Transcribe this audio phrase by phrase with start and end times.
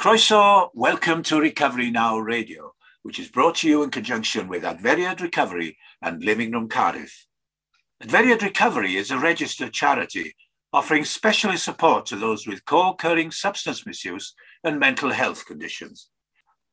[0.00, 5.20] Croeso, welcome to Recovery Now Radio, which is brought to you in conjunction with Adferiad
[5.20, 7.26] Recovery and Living Room Cardiff.
[8.02, 10.34] Adferiad Recovery is a registered charity
[10.72, 14.32] offering specialist support to those with co-occurring substance misuse
[14.64, 16.08] and mental health conditions.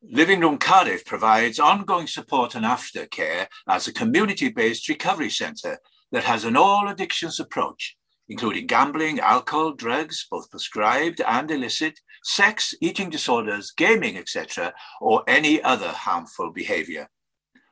[0.02, 5.78] Living Room Cardiff provides ongoing support and aftercare as a community-based recovery centre
[6.12, 7.97] that has an all addictions approach,
[8.28, 15.62] including gambling, alcohol, drugs, both prescribed and illicit, sex, eating disorders, gaming, etc., or any
[15.62, 17.08] other harmful behavior.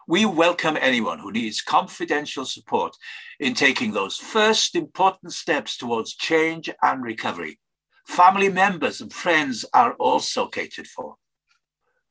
[0.08, 2.96] We welcome anyone who needs confidential support
[3.40, 7.58] in taking those first important steps towards change and recovery.
[8.06, 11.16] Family members and friends are also catered for.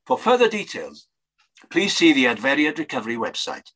[0.05, 1.08] For further details,
[1.70, 3.70] please see the Adferiad Recovery website,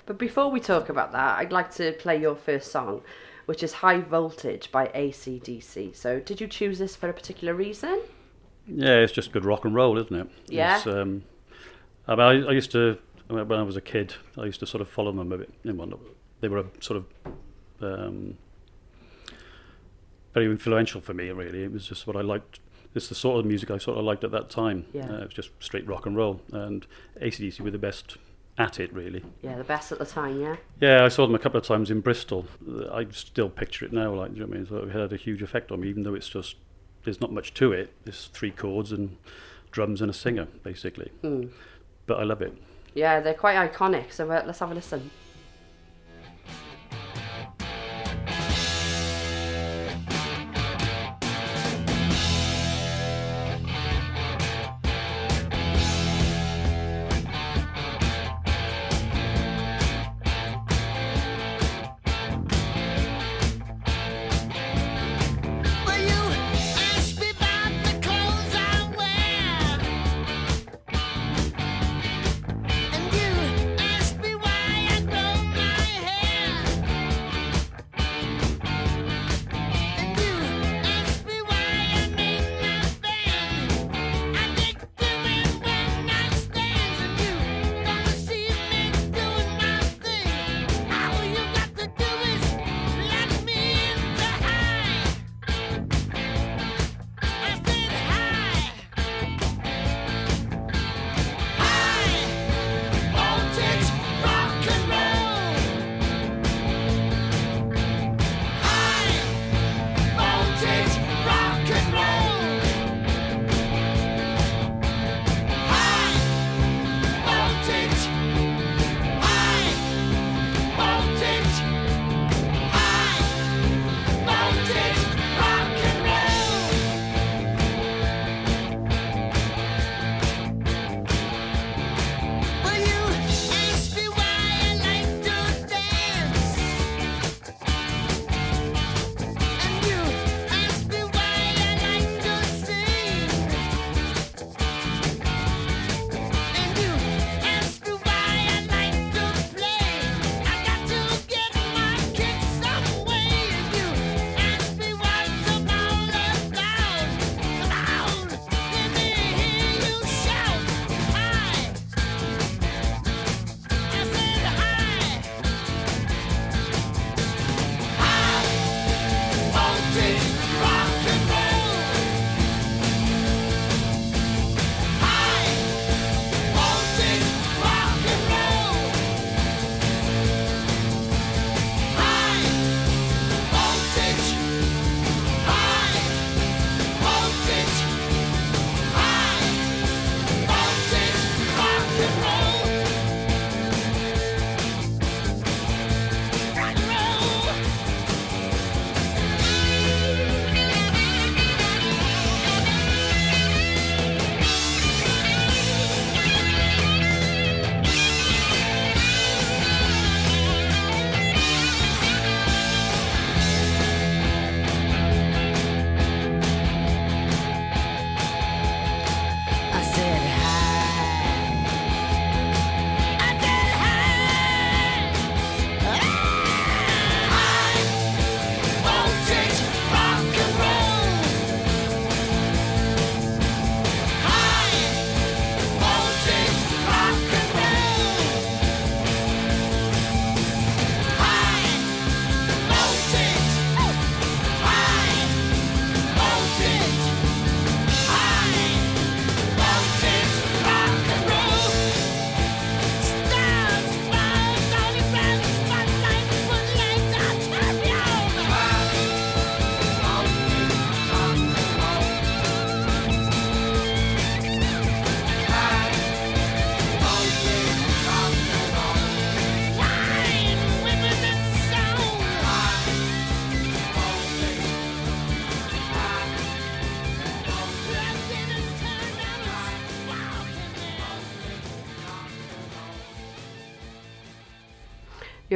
[0.07, 3.03] But before we talk about that, I'd like to play your first song,
[3.45, 5.95] which is High Voltage by ACDC.
[5.95, 8.01] So, did you choose this for a particular reason?
[8.67, 10.31] Yeah, it's just good rock and roll, isn't it?
[10.47, 10.81] Yeah.
[10.87, 11.25] Um,
[12.07, 12.99] I, mean, I, I used to
[13.29, 14.15] when I was a kid.
[14.39, 15.53] I used to sort of follow them a bit.
[15.63, 17.35] They were a sort of
[17.81, 18.37] um,
[20.35, 21.31] very influential for me.
[21.31, 22.61] Really, it was just what I liked.
[22.95, 24.87] It's the sort of music I sort of liked at that time.
[24.93, 25.09] Yeah.
[25.09, 26.87] Uh, it was just straight rock and roll, and
[27.21, 28.17] ACDC were the best
[28.59, 29.25] at it, really.
[29.43, 30.57] Yeah, the best at the time, yeah?
[30.81, 32.47] Yeah, I saw them a couple of times in Bristol.
[32.93, 34.13] I still picture it now.
[34.13, 34.67] Like, you know what I mean?
[34.67, 36.57] So it had a huge effect on me, even though it's just
[37.05, 37.93] there's not much to it.
[38.05, 39.17] There's three chords and
[39.71, 41.11] drums and a singer, basically.
[41.23, 41.51] Mm.
[42.07, 42.57] But I love it.
[42.95, 45.11] Yeah, they're quite iconic, so uh, let's have a listen.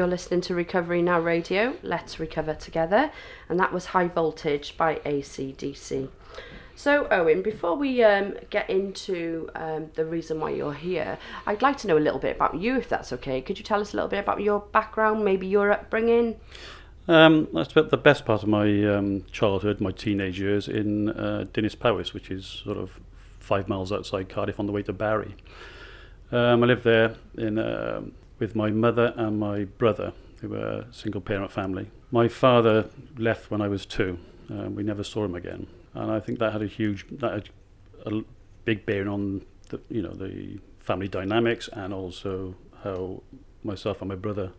[0.03, 1.77] You're listening to Recovery Now Radio.
[1.85, 3.13] Let's recover together.
[3.49, 6.09] And that was High Voltage by ACDC.
[6.75, 11.77] So, Owen, before we um, get into um, the reason why you're here, I'd like
[11.79, 13.41] to know a little bit about you, if that's okay.
[13.41, 16.35] Could you tell us a little bit about your background, maybe your upbringing?
[17.07, 21.45] Um, I spent the best part of my um, childhood, my teenage years, in uh,
[21.53, 22.99] Dinas Powys, which is sort of
[23.39, 25.37] five miles outside Cardiff on the way to Barry.
[26.33, 28.01] Um, I lived there in, uh,
[28.43, 31.89] with my mother and my brother, who were a single parent family.
[32.11, 34.19] My father left when I was two.
[34.51, 37.49] Um, we never saw him again, and I think that had a huge, that had
[38.05, 38.23] a
[38.65, 43.23] big bearing on the, you know, the family dynamics and also how
[43.63, 44.51] myself and my brother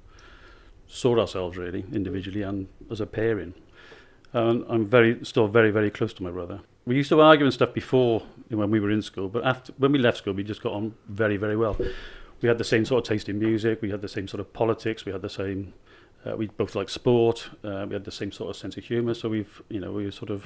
[0.88, 3.54] saw ourselves really individually and as a pairing.
[4.32, 6.62] And I'm very still very very close to my brother.
[6.86, 9.92] We used to argue and stuff before when we were in school, but after when
[9.92, 11.76] we left school, we just got on very very well.
[12.42, 13.82] We had the same sort of taste in music.
[13.82, 15.06] We had the same sort of politics.
[15.06, 15.74] We had the same.
[16.26, 17.50] Uh, we both liked sport.
[17.64, 19.14] Uh, we had the same sort of sense of humour.
[19.14, 20.46] So we've you know we were sort of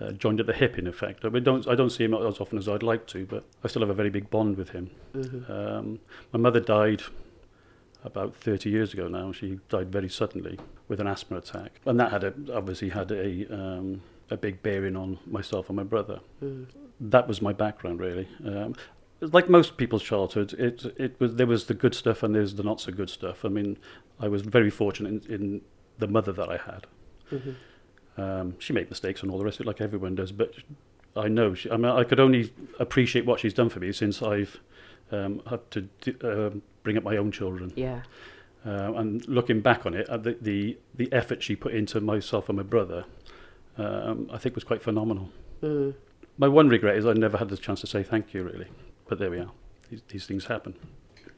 [0.00, 1.24] uh, joined at the hip in effect.
[1.24, 3.82] We don't I don't see him as often as I'd like to, but I still
[3.82, 4.90] have a very big bond with him.
[5.48, 6.00] Um,
[6.32, 7.02] my mother died
[8.02, 9.30] about 30 years ago now.
[9.32, 13.46] She died very suddenly with an asthma attack, and that had a, obviously had a
[13.54, 16.20] um, a big bearing on myself and my brother.
[17.00, 18.28] That was my background really.
[18.44, 18.74] Um,
[19.20, 22.62] like most people's childhood, it it was there was the good stuff and there's the
[22.62, 23.44] not so good stuff.
[23.44, 23.78] I mean,
[24.18, 25.60] I was very fortunate in, in
[25.98, 26.86] the mother that I had.
[28.16, 30.32] Um, she made mistakes and all the rest of it, like everyone does.
[30.32, 30.54] But
[31.16, 34.22] I know, she, I mean, I could only appreciate what she's done for me since
[34.22, 34.60] I've
[35.12, 35.88] um, had to
[36.22, 37.72] um bring up my own children.
[37.76, 38.02] Yeah.
[38.64, 42.48] Uh, and looking back on it, uh, the, the the effort she put into myself
[42.48, 43.04] and my brother,
[43.78, 45.30] um, I think was quite phenomenal.
[45.62, 45.94] Mm.
[46.36, 48.66] My one regret is I never had the chance to say thank you, really.
[49.10, 49.50] But there we are.
[49.90, 50.74] These, these things happen.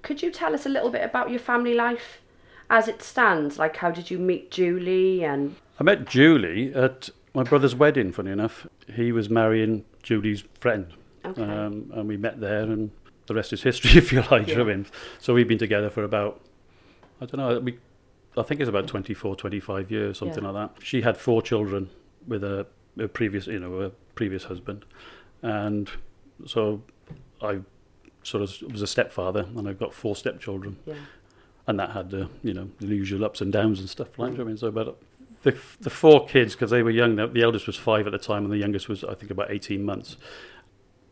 [0.02, 2.20] Could you tell us a little bit about your family life
[2.68, 3.58] as it stands?
[3.58, 5.24] Like, how did you meet Julie?
[5.24, 8.12] And I met Julie at my brother's wedding.
[8.12, 10.92] Funny enough, he was marrying Julie's friend,
[11.24, 12.90] okay, um, and we met there, and
[13.26, 14.48] the rest is history, if you like.
[14.48, 14.86] what I mean?
[15.18, 16.42] So we've been together for about,
[17.22, 17.78] I don't know, we,
[18.36, 20.50] I think it's about 24, 25 years, something Yeah.
[20.50, 20.84] like that.
[20.84, 21.88] She had four children
[22.26, 22.66] with a,
[22.98, 24.84] a previous, you know, a previous husband,
[25.40, 25.90] and
[26.44, 26.82] so
[27.42, 27.60] I
[28.22, 30.94] sort of was a stepfather, and I've got four stepchildren yeah,
[31.66, 34.42] and that had the you know the usual ups and downs and stuff like that.
[34.42, 34.98] I mean, so about
[35.42, 37.16] the the four kids because they were young.
[37.16, 39.84] The, eldest was five at the time, and the youngest was I think about eighteen
[39.84, 40.16] months.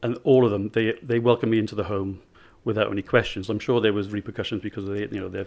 [0.02, 2.22] And all of them, they they welcomed me into the home
[2.64, 3.48] without any questions.
[3.48, 5.46] I'm sure there was repercussions because they you know their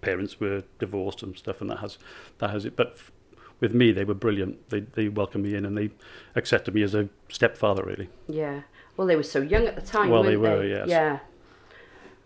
[0.00, 1.98] parents were divorced and stuff, and that has
[2.38, 2.76] that has it.
[2.76, 3.12] But f-
[3.60, 4.68] with me, they were brilliant.
[4.68, 5.90] They they welcomed me in and they
[6.34, 7.84] accepted me as a stepfather.
[7.84, 8.62] Really, yeah.
[8.96, 10.10] Well, they were so young at the time.
[10.10, 10.88] Well, weren't they were, yes.
[10.88, 11.18] Yeah.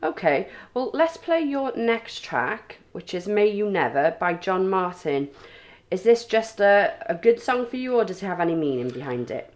[0.03, 0.49] Okay.
[0.75, 5.29] Well, let's play your next track, which is "May You Never" by John Martyn.
[5.91, 8.91] Is this just a, a good song for you, or does it have any meaning
[8.91, 9.53] behind it?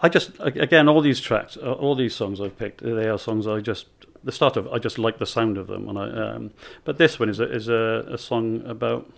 [0.00, 3.46] I just again all these tracks, uh, all these songs I've picked, they are songs
[3.46, 3.86] I just
[4.24, 6.50] the start of I just like the sound of them, and I um,
[6.84, 9.08] but this one is a, is a, a song about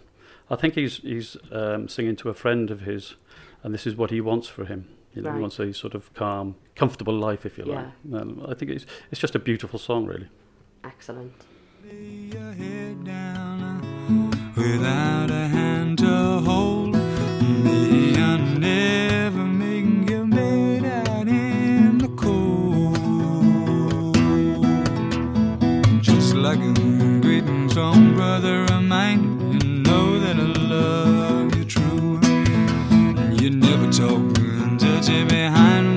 [0.50, 3.14] I think he's he's um, singing to a friend of his,
[3.62, 4.88] and this is what he wants for him.
[5.14, 5.37] You know, Right.
[5.37, 7.87] he wants a sort of calm, comfortable life, if you like.
[8.12, 10.28] Um, I think it's it's just a beautiful song, really.
[10.83, 11.33] Excellent.
[11.85, 16.74] Lay your head down without a hand to hold.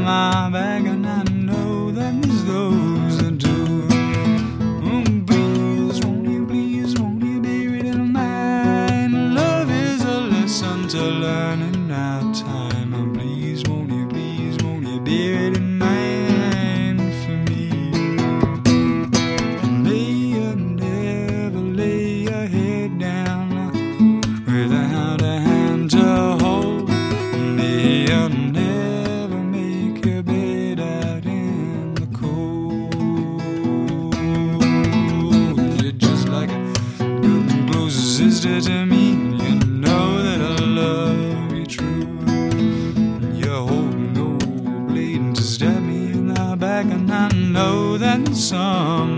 [0.07, 0.86] My back,
[48.49, 49.16] some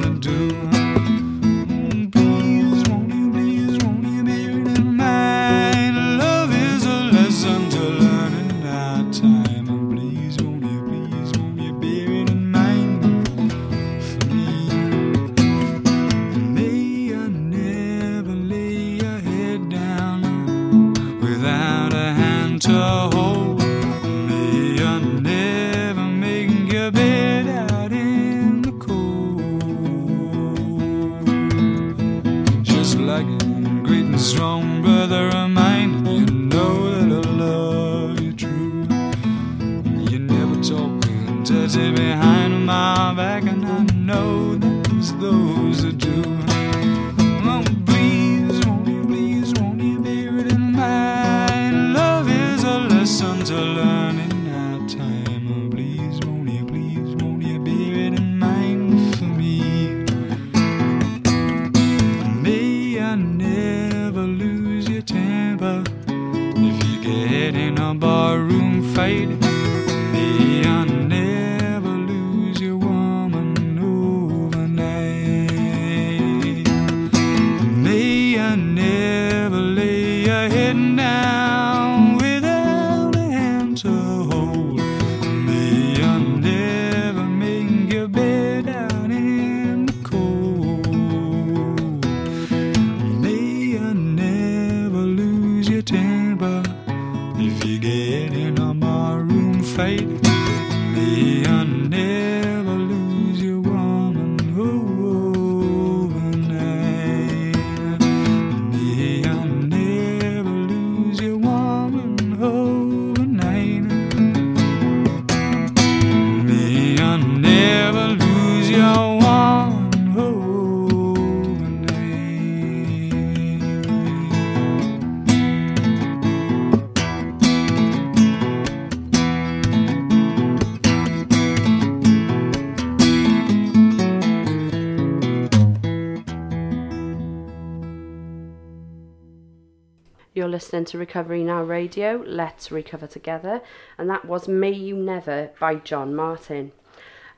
[140.40, 143.60] You're listening to Recovery Now Radio, Let's Recover Together,
[143.98, 146.72] and that was May You Never by John Martyn.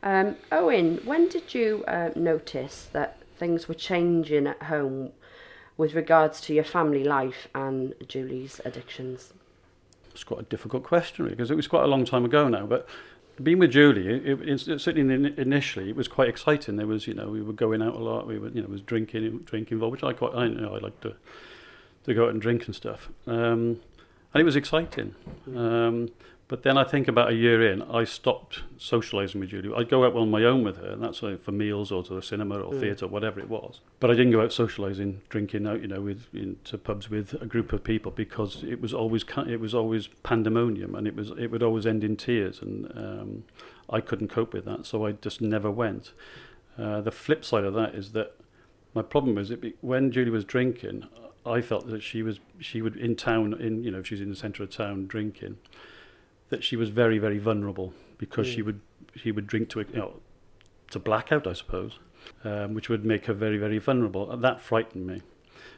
[0.03, 5.13] Um, Owen, when did you uh, notice that things were changing at home
[5.77, 9.33] with regards to your family life and Julie's addictions?
[10.11, 12.67] It's quite a difficult question because it was quite a long time ago now.
[12.67, 12.87] But
[13.41, 16.75] being with Julie, it, it, certainly initially, it was quite exciting.
[16.75, 18.27] There was, you know, we were going out a lot.
[18.27, 20.77] We were, you know, was drinking, drinking involved, which I quite, I you know, I
[20.77, 21.15] like to
[22.05, 23.09] to go out and drink and stuff.
[23.27, 23.81] Um,
[24.33, 25.15] and it was exciting.
[25.55, 26.09] Um,
[26.51, 29.73] but then I think about a year in, I stopped socialising with Julie.
[29.73, 32.13] I'd go out on my own with her, and that's like for meals or to
[32.13, 33.79] the cinema or theatre, whatever it was.
[34.01, 37.45] But I didn't go out socialising, drinking out, you know, with into pubs with a
[37.45, 41.51] group of people because it was always it was always pandemonium, and it was it
[41.51, 43.43] would always end in tears, and um,
[43.89, 46.11] I couldn't cope with that, so I just never went.
[46.77, 48.35] Uh, the flip side of that is that
[48.93, 51.07] my problem was it be, when Julie was drinking,
[51.45, 54.29] I felt that she was she would in town in you know if she's in
[54.29, 55.57] the centre of town drinking,
[56.49, 58.81] that she was very very vulnerable because she would
[59.15, 60.19] she would drink to you know
[60.91, 61.99] to blackout I suppose,
[62.43, 64.29] um, which would make her very very vulnerable.
[64.31, 65.21] And that frightened me,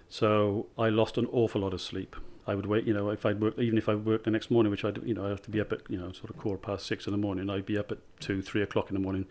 [0.09, 2.15] so I lost an awful lot of sleep.
[2.45, 4.69] I would wait, you know, if I'd work, even if I worked the next morning,
[4.69, 6.57] which I'd, you know, I have to be up at, you know, sort of quarter
[6.57, 7.49] past six in the morning.
[7.49, 9.27] I'd be up at two, three o'clock in the morning,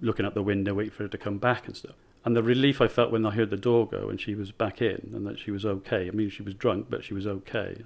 [0.00, 1.94] looking out the window, waiting for her to come back and stuff.
[2.24, 4.80] And the relief I felt when I heard the door go and she was back
[4.80, 6.06] in and that she was okay.
[6.06, 7.82] I mean, she was drunk, but she was okay.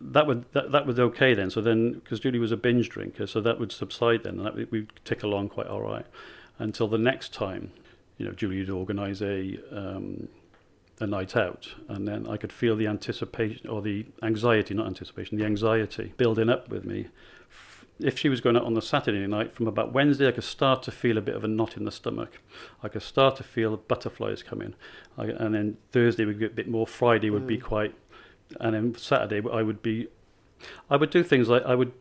[0.00, 1.50] That, would that, that was okay then.
[1.50, 4.70] So then, because Julie was a binge drinker, so that would subside then, and that
[4.70, 6.06] we'd tick along quite all right
[6.58, 7.72] until the next time.
[8.18, 10.28] You know, Julie would organise a um,
[11.00, 15.38] a night out, and then I could feel the anticipation or the anxiety, not anticipation,
[15.38, 17.08] the anxiety building up with me.
[18.02, 20.82] If she was going out on the Saturday night, from about Wednesday, I could start
[20.84, 22.40] to feel a bit of a knot in the stomach.
[22.82, 24.74] I could start to feel butterflies coming,
[25.18, 26.86] I, and then Thursday would get a bit more.
[26.86, 27.62] Friday would be mm.
[27.62, 27.94] quite,
[28.58, 30.08] and then Saturday I would be.
[30.90, 31.92] I would do things like I would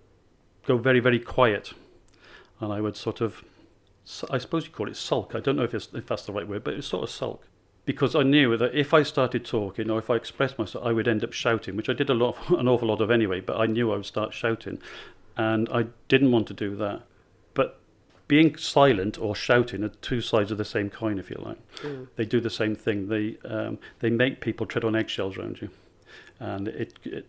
[0.65, 1.73] go very very quiet,
[2.59, 3.43] and I would sort of,
[4.29, 5.33] I suppose you call it sulk.
[5.35, 7.45] I don't know if it's if that's the right word, but it's sort of sulk
[7.89, 11.07] because I knew that if I started talking or if I expressed myself, I would
[11.07, 13.39] end up shouting, which I did a lot, an awful lot of anyway.
[13.41, 14.79] But I knew I would start shouting,
[15.39, 17.03] and I didn't want to do that.
[17.53, 17.79] But
[18.27, 21.57] being silent or shouting are two sides of the same coin, if you like.
[22.17, 23.07] They do the same thing.
[23.07, 25.69] They um, they make people tread on eggshells around you,
[26.39, 27.25] and it, it.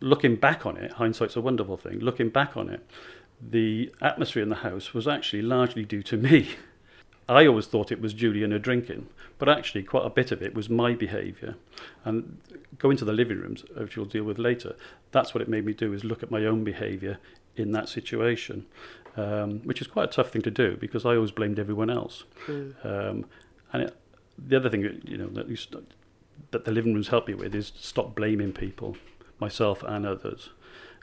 [0.00, 1.98] Looking back on it, hindsight's a wonderful thing.
[1.98, 2.86] Looking back on it,
[3.40, 6.50] the atmosphere in the house was actually largely due to me.
[7.28, 10.42] I always thought it was Julie and her drinking, but actually quite a bit of
[10.42, 11.56] it was my behaviour.
[12.04, 12.38] And
[12.78, 14.74] going to the living rooms, which we'll deal with later,
[15.12, 17.18] that's what it made me do, is look at my own behaviour
[17.54, 18.64] in that situation,
[19.16, 22.24] um, which is quite a tough thing to do because I always blamed everyone else.
[22.82, 23.26] Um,
[23.72, 23.96] and it,
[24.38, 25.92] the other thing, you know, that, you st-
[26.50, 28.96] that the living rooms help me with is stop blaming people,
[29.38, 30.50] myself and others,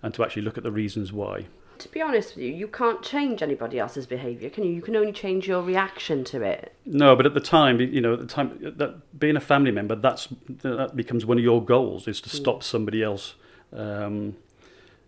[0.01, 1.45] and to actually look at the reasons why.
[1.77, 4.71] To be honest with you, you can't change anybody else's behaviour, can you?
[4.71, 6.73] You can only change your reaction to it.
[6.85, 9.95] No, but at the time, you know, at the time, that being a family member,
[9.95, 13.35] that's that becomes one of your goals is to stop somebody else,
[13.73, 14.35] um,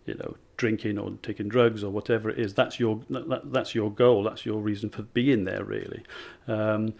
[0.06, 2.54] you know, drinking or taking drugs or whatever it is.
[2.54, 4.22] That's your that, that's your goal.
[4.22, 6.02] That's your reason for being there, really.
[6.46, 6.94] Um,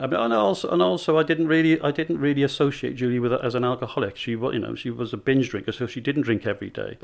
[0.00, 3.32] I mean, and also, and also, I didn't really, I didn't really associate Julie with
[3.32, 4.16] as an alcoholic.
[4.16, 6.98] She was, you know, she was a binge drinker, so she didn't drink every day.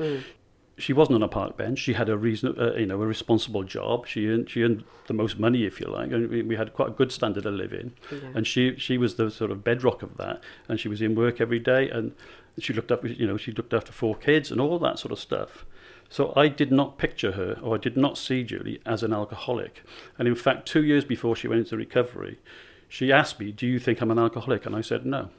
[0.79, 1.79] She wasn't on a park bench.
[1.79, 4.07] She had a reason, uh, you know, a responsible job.
[4.07, 6.89] She earned, she earned the most money, if you like, and we, we had quite
[6.89, 7.93] a good standard of living.
[8.35, 10.41] And she, she was the sort of bedrock of that.
[10.67, 12.15] And she was in work every day, and
[12.59, 15.19] she looked up, you know, she looked after four kids and all that sort of
[15.19, 15.65] stuff.
[16.09, 19.83] So I did not picture her, or I did not see Julie as an alcoholic.
[20.17, 22.39] And in fact, two years before she went into recovery,
[22.87, 25.29] she asked me, "Do you think I'm an alcoholic?" And I said, "No."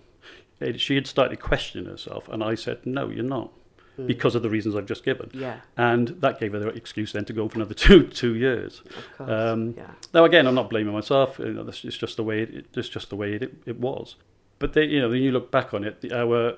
[0.76, 3.50] She had started questioning herself, and I said, "No, you're not,"
[4.06, 5.30] because of the reasons I've just given.
[5.32, 5.60] Yeah.
[5.76, 8.82] And that gave her the excuse then to go for another two two years.
[8.86, 9.30] Of course.
[9.30, 9.90] Um, yeah.
[10.14, 11.38] Now again, I'm not blaming myself.
[11.38, 14.16] You know, is just the way it, it's just the way it, it was.
[14.58, 16.56] But they, you know, when you look back on it, the, our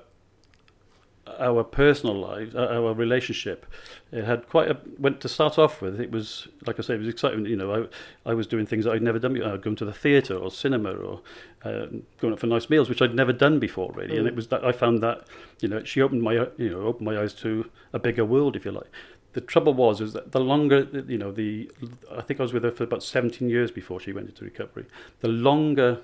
[1.38, 3.66] our personal lives, our our relationship,
[4.11, 4.79] it had quite a.
[4.99, 7.47] Went to start off with, it was like I say, it was exciting.
[7.47, 7.88] You know,
[8.25, 9.35] I I was doing things that I'd never done.
[9.35, 9.53] before.
[9.53, 11.21] I'd going to the theatre or cinema or
[11.64, 11.87] uh,
[12.18, 14.18] going out for nice meals, which I'd never done before, really.
[14.18, 15.27] And it was that I found that
[15.61, 18.64] you know she opened my you know opened my eyes to a bigger world, if
[18.64, 18.90] you like.
[19.33, 21.71] The trouble was is that the longer you know the
[22.11, 24.87] I think I was with her for about 17 years before she went into recovery.
[25.21, 26.01] The longer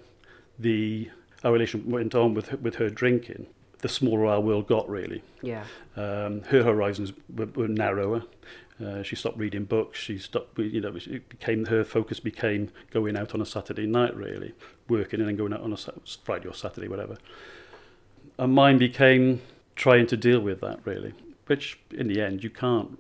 [0.58, 1.10] the
[1.44, 3.46] our relation went on with her, with her drinking,
[3.78, 5.22] the smaller our world got really.
[5.42, 5.64] Yeah.
[5.96, 8.24] Um, her horizons were, were narrower.
[8.84, 9.98] Uh, she stopped reading books.
[9.98, 14.14] She stopped, you know, it became her focus became going out on a Saturday night,
[14.16, 14.54] really,
[14.88, 15.76] working and then going out on a
[16.22, 17.16] Friday or Saturday, whatever.
[18.38, 19.42] And mine became
[19.74, 21.12] trying to deal with that, really,
[21.46, 22.98] which in the end you can't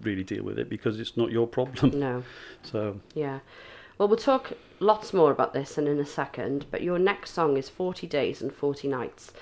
[0.00, 1.98] really deal with it because it's not your problem.
[1.98, 2.22] No.
[2.62, 3.40] So Yeah.
[3.98, 7.58] Well, we'll talk lots more about this in, in a second, but your next song
[7.58, 9.32] is 40 Days and 40 Nights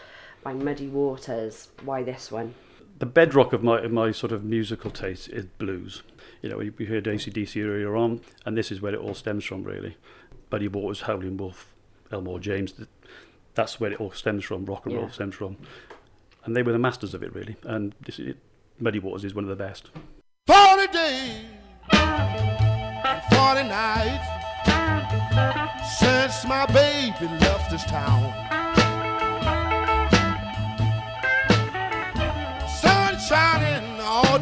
[0.42, 1.68] by Muddy Waters.
[1.84, 2.54] Why this one?
[2.98, 6.02] the bedrock of my of my sort of musical taste is blues.
[6.42, 9.44] You know, we we heard ACDC earlier on, and this is where it all stems
[9.44, 9.96] from, really.
[10.50, 11.74] Muddy Waters, Howlin' Wolf,
[12.10, 12.88] Elmore James, th-
[13.54, 15.58] that's where it all stems from, rock and roll stems from.
[16.44, 17.56] And they were the masters of it, really.
[17.64, 18.38] And this it,
[18.80, 19.90] Muddy Waters is one of the best.
[20.46, 21.44] 40 days
[21.92, 24.28] and 40 nights
[25.98, 28.67] since my baby left this town.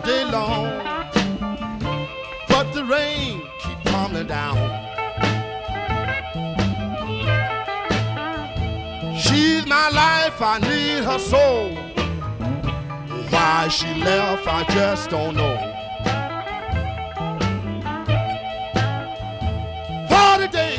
[0.06, 0.70] Day long,
[2.48, 4.56] but the rain keep tumbling down.
[9.18, 11.74] She's my life, I need her soul.
[13.30, 15.56] Why she left, I just don't know.
[20.08, 20.78] Forty days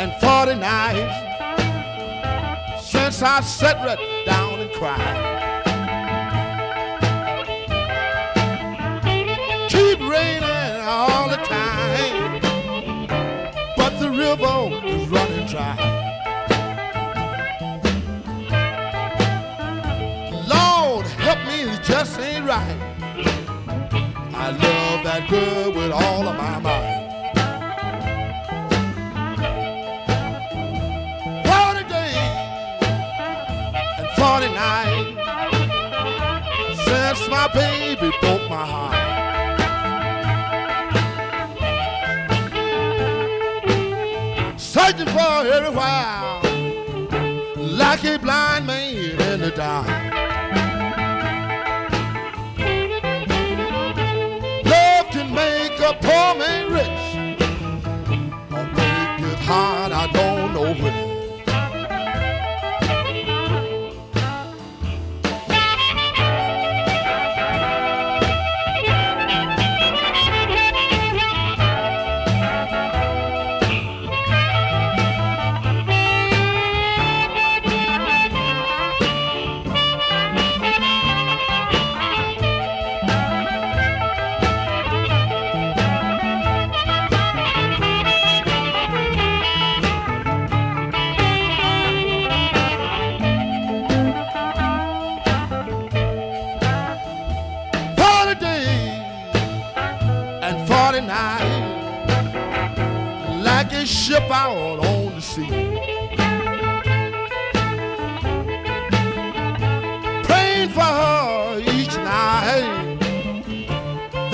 [0.00, 1.14] and forty nights
[2.84, 5.55] since I sat right down and cried.
[10.16, 12.40] Raining all the time,
[13.76, 14.58] but the river
[14.94, 15.76] is running dry.
[20.54, 22.78] Lord, help me, it just ain't right.
[24.44, 26.94] I love that girl with all of my mind.
[31.48, 32.30] Forty days
[34.00, 35.08] and forty nights
[36.86, 38.85] since my baby broke my heart.
[45.16, 46.42] For a while,
[47.56, 49.86] like a blind man in the dark.
[54.72, 57.06] Love can make a poor man rich
[58.52, 61.05] or make it hard, I don't know which.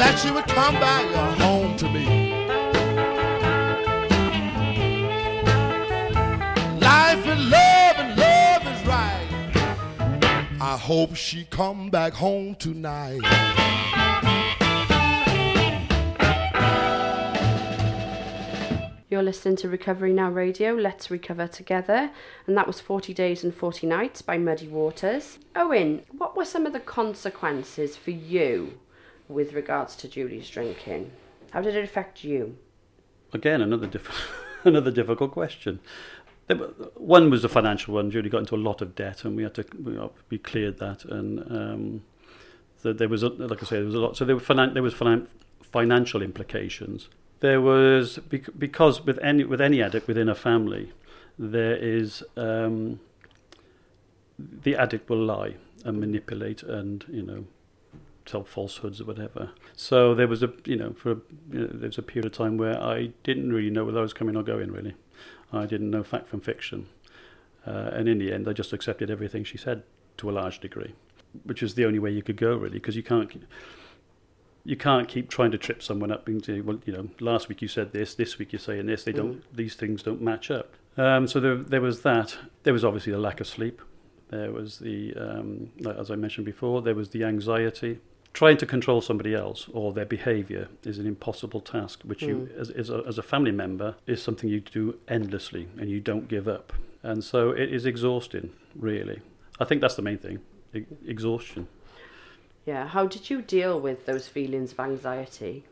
[0.03, 1.07] That she would come back
[1.39, 2.33] home to me.
[6.81, 10.59] Life and love and love is right.
[10.61, 13.21] I hope she come back home tonight.
[19.09, 22.11] You're listening to Recovery Now Radio, Let's Recover Together,
[22.49, 25.39] and that was 40 Days and 40 Nights by Muddy Waters.
[25.55, 28.81] Owen, what were some of the consequences for you
[29.33, 31.11] with regards to Julie's drinking?
[31.51, 32.57] How did it affect you?
[33.33, 34.33] Again, another diff-
[34.65, 35.81] another difficult question.
[36.95, 38.11] One was the financial one.
[38.11, 41.05] Julie got into a lot of debt, and we had to we, cleared that.
[41.05, 42.03] And um,
[42.83, 44.17] there was, a, like I say, there was a lot.
[44.17, 45.29] So there were finan- there was finan-
[45.63, 47.09] financial implications.
[47.41, 48.19] There was
[48.59, 50.93] because with any with any addict within a family,
[51.39, 53.01] there is um,
[54.39, 57.45] the addict will lie and manipulate and you know
[58.25, 59.51] tell falsehoods or whatever.
[59.77, 61.17] So there was a you know for a,
[61.51, 64.03] you know, there was a period of time where I didn't really know whether I
[64.03, 64.71] was coming or going.
[64.71, 64.95] Really,
[65.53, 66.89] I didn't know fact from fiction,
[67.67, 69.83] uh, and in the end, I just accepted everything she said
[70.19, 70.95] to a large degree,
[71.45, 73.47] which is the only way you could go really, because you can't.
[74.65, 77.09] You can't keep trying to trip someone up into well, you know.
[77.19, 79.03] Last week you said this, this week you're saying this.
[79.03, 80.75] They don't; these things don't match up.
[80.97, 82.37] Um, so there, there was that.
[82.63, 83.83] There was obviously the lack of sleep.
[84.33, 88.01] There was the, um, as I mentioned before, there was the anxiety.
[88.33, 92.61] Trying to control somebody else or their behaviour is an impossible task, which you, hmm.
[92.61, 96.29] as, as, a, as a family member, is something you do endlessly and you don't
[96.29, 96.73] give up.
[97.03, 99.21] And so it is exhausting, really.
[99.61, 100.41] I think that's the main thing
[100.75, 101.69] e- exhaustion.
[102.65, 105.65] Yeah, how did you deal with those feelings of anxiety?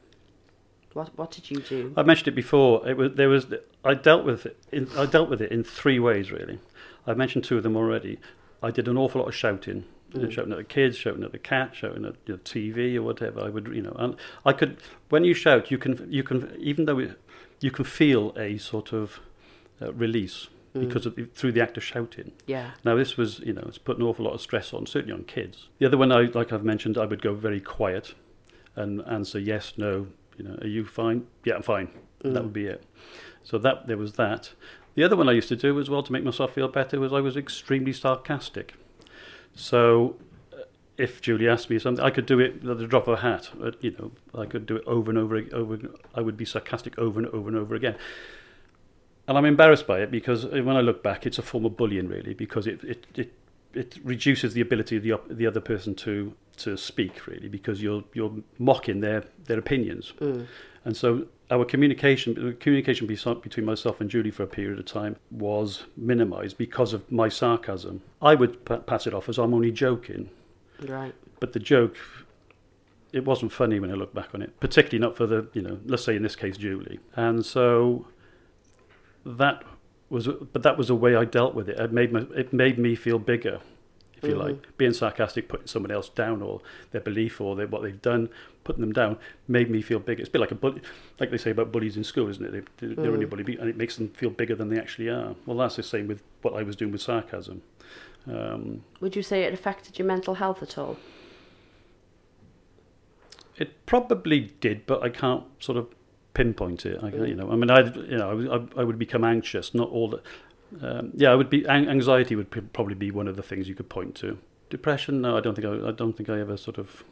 [0.92, 1.94] What What did you do?
[1.96, 2.86] I mentioned it before.
[2.88, 3.46] It was there was
[3.84, 4.56] I dealt with it.
[4.72, 6.58] In, I dealt with it in three ways really.
[7.06, 8.18] I've mentioned two of them already.
[8.62, 11.32] I did an awful lot of shouting, you know, shouting at the kids, shouting at
[11.32, 13.40] the cat, shouting at the TV or whatever.
[13.40, 16.84] I would you know, and I could when you shout, you can you can even
[16.84, 17.20] though it,
[17.60, 19.20] you can feel a sort of
[19.80, 22.32] uh, release because of the, through the act of shouting.
[22.46, 22.72] Yeah.
[22.84, 25.24] Now this was, you know, it's put an awful lot of stress on, certainly on
[25.24, 25.68] kids.
[25.78, 28.14] The other one, I like I've mentioned, I would go very quiet
[28.76, 30.06] and answer yes, no.
[30.36, 31.26] You know, are you fine?
[31.44, 31.88] Yeah, I'm fine.
[32.22, 32.84] That would be it.
[33.42, 34.52] So that there was that.
[34.94, 37.12] The other one I used to do as well to make myself feel better was
[37.12, 38.74] I was extremely sarcastic.
[39.60, 40.16] So
[40.52, 40.62] uh,
[40.96, 43.50] if Julie asked me something, I could do it at the drop of a hat.
[43.80, 45.78] You know, I could do it over and over, over.
[46.14, 47.96] I would be sarcastic over and over and over again.
[49.28, 51.76] And I'm embarrassed by it because uh, when I look back, it's a form of
[51.76, 53.32] bullying, really, because it it, it,
[53.74, 58.04] it reduces the ability of the the other person to to speak, really, because you're
[58.14, 60.14] you're mocking their their opinions,
[60.84, 65.16] and so our communication the communication between myself and Julie for a period of time
[65.30, 68.02] was minimised because of my sarcasm.
[68.22, 70.30] I would pa- pass it off as I'm only joking,
[70.80, 71.14] Right.
[71.40, 71.96] but the joke
[73.12, 75.78] it wasn't funny when I look back on it, particularly not for the you know
[75.86, 78.06] let's say in this case Julie, and so
[79.26, 79.64] that
[80.08, 81.78] was but that was a way I dealt with it.
[81.78, 83.60] It made my, it made me feel bigger,
[84.16, 84.40] if you mm-hmm.
[84.40, 84.76] like.
[84.76, 86.60] Being sarcastic, putting someone else down or
[86.90, 88.28] their belief or their, what they've done,
[88.64, 89.18] putting them down,
[89.48, 90.20] made me feel bigger.
[90.20, 90.82] It's a bit like a bully,
[91.18, 92.66] like they say about bullies in school, isn't it?
[92.78, 95.34] They, they're only a bully, and it makes them feel bigger than they actually are.
[95.46, 97.62] Well, that's the same with what I was doing with sarcasm.
[98.26, 100.98] Um, Would you say it affected your mental health at all?
[103.56, 105.88] It probably did, but I can't sort of
[106.34, 107.02] pinpoint it.
[107.02, 109.74] I, you know, I mean, I, you know, I, I would become anxious.
[109.74, 110.22] Not all the,
[110.80, 113.88] um, yeah, I would be anxiety would probably be one of the things you could
[113.88, 114.38] point to.
[114.70, 117.04] Depression, no, I don't think I, I don't think I ever sort of.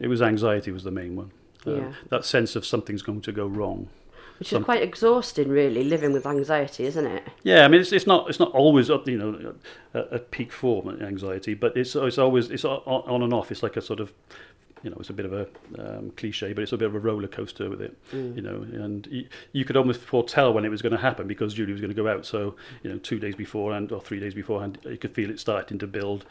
[0.00, 1.30] It was anxiety was the main one.
[1.66, 1.92] Um, Yeah.
[2.10, 3.88] That sense of something's going to go wrong.
[4.38, 7.22] Which Some- is quite exhausting, really, living with anxiety, isn't it?
[7.44, 9.54] Yeah, I mean, it's it's not it's not always up, you know,
[9.94, 13.52] at, at peak form anxiety, but it's it's always it's on, on and off.
[13.52, 14.12] It's like a sort of,
[14.82, 15.46] you know, it's a bit of a
[15.78, 18.66] um, cliche, but it's a bit of a roller coaster with it, you know.
[18.72, 21.80] And you, you could almost foretell when it was going to happen because Julie was
[21.80, 22.26] going to go out.
[22.26, 25.78] So you know, two days beforehand or three days beforehand, you could feel it starting
[25.78, 26.26] to build.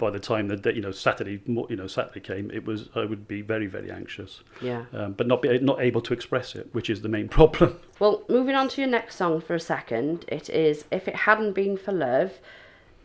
[0.00, 3.04] By the time that that, you know Saturday, you know Saturday came, it was I
[3.04, 4.86] would be very very anxious, Yeah.
[4.92, 7.78] um, but not be not able to express it, which is the main problem.
[7.98, 11.52] Well, moving on to your next song for a second, it is If It Hadn't
[11.52, 12.38] Been for Love,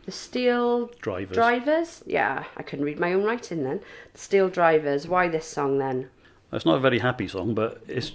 [0.06, 1.34] the Steel Drivers.
[1.36, 2.02] Drivers.
[2.06, 3.80] Yeah, I couldn't read my own writing then.
[4.14, 5.06] The Steel Drivers.
[5.06, 6.08] Why this song then?
[6.52, 8.12] It's not a very happy song, but it's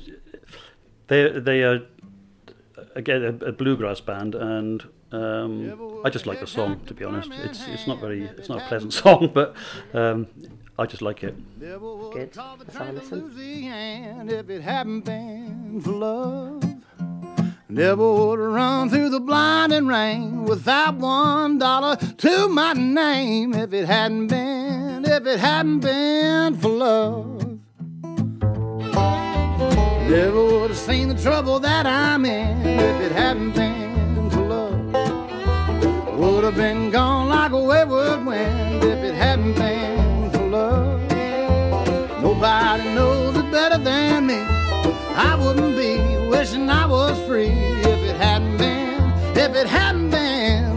[1.08, 1.82] they they are
[2.96, 6.80] again a, a bluegrass band, and um, I just like the song.
[6.88, 9.56] To be honest, it's it's not very it's not a pleasant song, but
[9.94, 10.28] um,
[10.80, 11.36] I just like it.
[11.60, 12.36] Good.
[12.36, 13.32] Let's have a listen.
[14.30, 16.64] If it hadn't been for love.
[17.72, 23.72] Never would have run through the blinding rain without one dollar to my name if
[23.72, 27.60] it hadn't been, if it hadn't been for love.
[30.10, 34.01] Never would have seen the trouble that I'm in if it hadn't been for love.
[36.22, 41.02] Would have been gone like a wayward wind if it hadn't been for love.
[42.22, 44.36] Nobody knows it better than me.
[45.16, 45.98] I wouldn't be
[46.30, 49.02] wishing I was free if it hadn't been,
[49.36, 50.71] if it hadn't been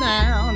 [0.00, 0.49] track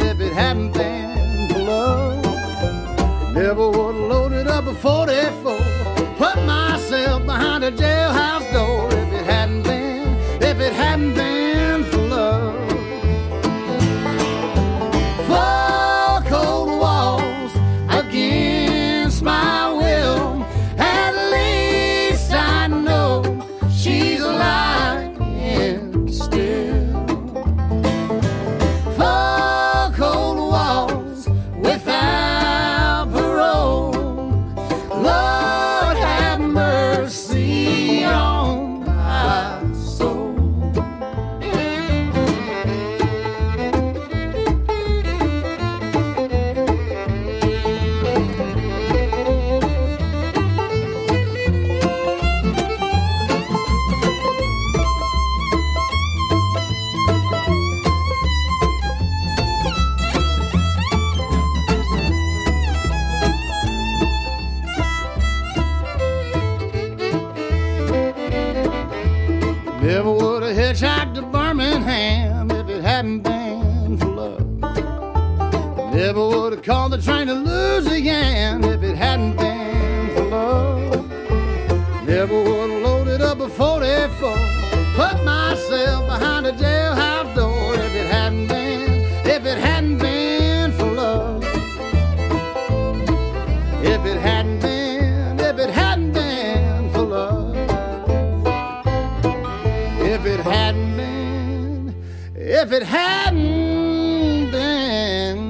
[102.94, 105.44] hadn't been.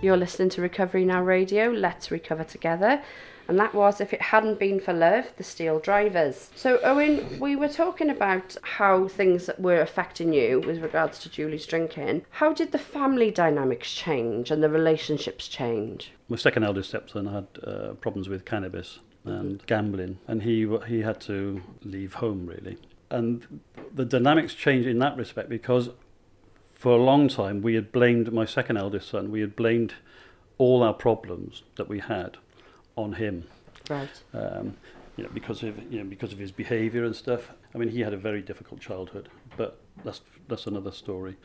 [0.00, 3.02] You're listening to Recovery Now Radio, Let's Recover Together.
[3.48, 6.48] And that was If It Hadn't Been for Love, the SteelDrivers.
[6.54, 11.66] So, Owen, we were talking about how things were affecting you with regards to Julie's
[11.66, 12.24] drinking.
[12.30, 16.12] How did the family dynamics change and the relationships change?
[16.28, 21.20] My second eldest stepson had uh, problems with cannabis and gambling, and he he had
[21.22, 22.78] to leave home really.
[23.10, 23.60] And
[23.94, 25.90] the dynamics changed in that respect because
[26.74, 29.30] for a long time we had blamed my second eldest son.
[29.30, 29.94] We had blamed
[30.58, 32.38] all our problems that we had
[32.96, 33.44] on him
[33.90, 34.08] Right.
[34.34, 34.76] um,
[35.16, 37.50] you know, because of you know because of his behaviour and stuff.
[37.74, 41.36] I mean, he had a very difficult childhood, but that's that's another story.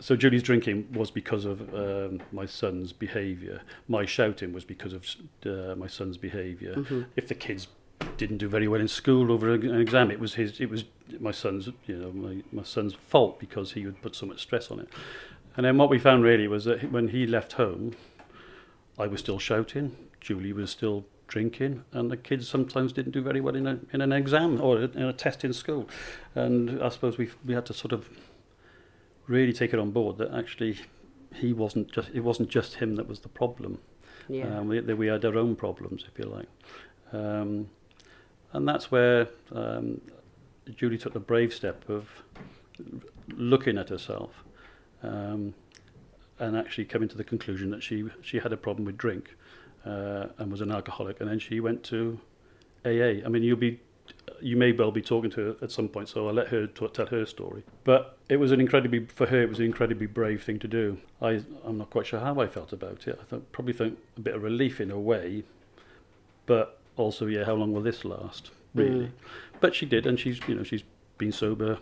[0.00, 3.62] So Julie's drinking was because of um, my son's behaviour.
[3.88, 5.06] My shouting was because of
[5.46, 6.84] uh, my son's behaviour.
[7.16, 7.68] If the kids
[8.16, 10.60] didn't do very well in school over an exam, it was his.
[10.60, 10.84] It was
[11.20, 11.68] my son's.
[11.86, 14.88] You know, my, my son's fault because he would put so much stress on it.
[15.56, 17.94] And then what we found really was that when he left home,
[18.98, 23.40] I was still shouting, Julie was still drinking, and the kids sometimes didn't do very
[23.40, 25.86] well in, a, in an exam or in a test in school.
[26.34, 28.08] And I suppose we we had to sort of
[29.26, 30.78] really take it on board that actually
[31.34, 33.78] he wasn't just it wasn't just him that was the problem.
[34.28, 34.58] Yeah.
[34.58, 36.48] Um, we, we had our own problems, if you like.
[37.12, 37.68] Um,
[38.54, 40.00] and that's where um,
[40.74, 42.08] Julie took the brave step of
[43.28, 44.42] looking at herself
[45.02, 45.52] um,
[46.38, 49.36] and actually coming to the conclusion that she, she had a problem with drink
[49.84, 51.20] uh, and was an alcoholic.
[51.20, 52.18] And then she went to
[52.84, 53.24] AA.
[53.24, 53.80] I mean, you'll be,
[54.40, 56.88] you may well be talking to her at some point, so I'll let her t-
[56.88, 57.62] tell her story.
[57.84, 60.98] But it was an incredibly, for her, it was an incredibly brave thing to do.
[61.20, 63.20] I, I'm not quite sure how I felt about it.
[63.32, 65.44] I probably felt a bit of relief in a way,
[66.46, 69.10] but also, yeah, how long will this last, really?
[69.60, 70.84] But she did, and she's, you know, she's
[71.18, 71.78] been sober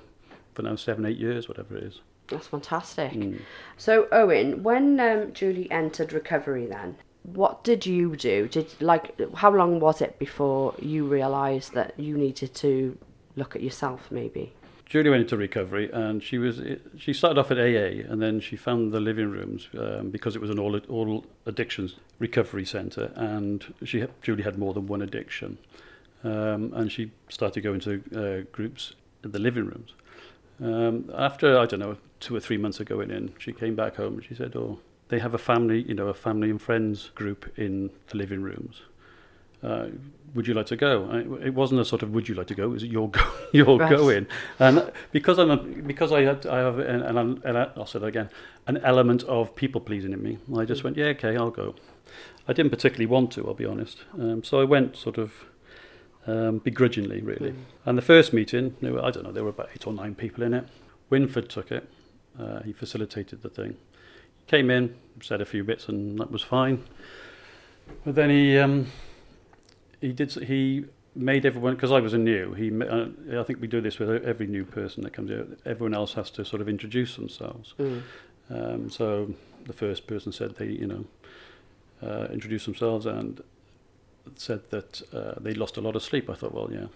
[0.55, 2.01] for now seven, eight years, whatever it is.
[2.29, 3.13] That's fantastic.
[3.13, 3.41] Mm.
[3.77, 8.49] So, Owen, when um, Julie entered recovery, then what did you do?
[8.49, 12.99] Did like how long was it before you realised that you needed to
[13.37, 14.53] look at yourself, maybe?
[14.87, 16.61] Julie went into recovery, and she was
[16.99, 20.43] she started off at AA, and then she found the living rooms um, because it
[20.43, 25.57] was an all all addictions recovery centre, and she Julie had more than one addiction,
[26.25, 29.95] um, and she started going to uh, groups in the living rooms.
[30.61, 33.97] Um, after I don't know two or three months of going in, she came back
[33.97, 34.81] home and she said, "Oh,
[35.13, 38.83] they have a family, you know, a family and friends group in the living rooms."
[39.63, 39.87] uh,
[40.35, 40.93] would you like to go?
[41.17, 42.65] I, it wasn't a sort of would you like to go.
[42.65, 43.97] It was you're go, you're Right.
[43.97, 44.27] going,
[44.59, 45.57] and because I'm a,
[45.93, 48.29] because I had I have an, an, an I'll say that again
[48.67, 50.39] an element of people pleasing in me.
[50.63, 51.75] I just went yeah okay I'll go.
[52.49, 53.99] I didn't particularly want to I'll be honest.
[54.19, 55.29] Um, so I went sort of
[56.27, 57.55] um, begrudgingly really.
[57.85, 60.43] And the first meeting, were, I don't know, there were about eight or nine people
[60.45, 60.65] in it.
[61.11, 61.85] Winford took it.
[62.39, 63.77] Uh, he facilitated the thing.
[64.47, 66.85] Came in, said a few bits, and that was fine.
[68.05, 68.87] But then he um,
[70.01, 72.55] he did he made everyone because I was a new.
[72.55, 75.49] He uh, I think we do this with every new person that comes out.
[75.65, 77.75] Everyone else has to sort of introduce themselves.
[77.79, 78.03] Mm.
[78.51, 81.05] Um, so the first person said they you know
[82.03, 83.41] uh, introduced themselves and
[84.37, 86.29] said that uh, they lost a lot of sleep.
[86.29, 86.87] I thought, well, yeah,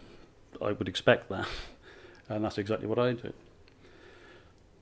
[0.61, 1.49] I would expect that,
[2.29, 3.35] and that's exactly what I did.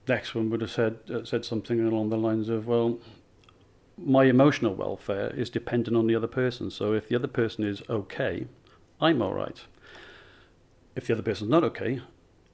[0.07, 2.99] Next one would have said uh, said something along the lines of, well,
[3.97, 6.69] my emotional welfare is dependent on the other person.
[6.69, 8.47] So if the other person is okay,
[9.01, 9.59] I'm all right.
[10.95, 12.01] If the other person's not okay,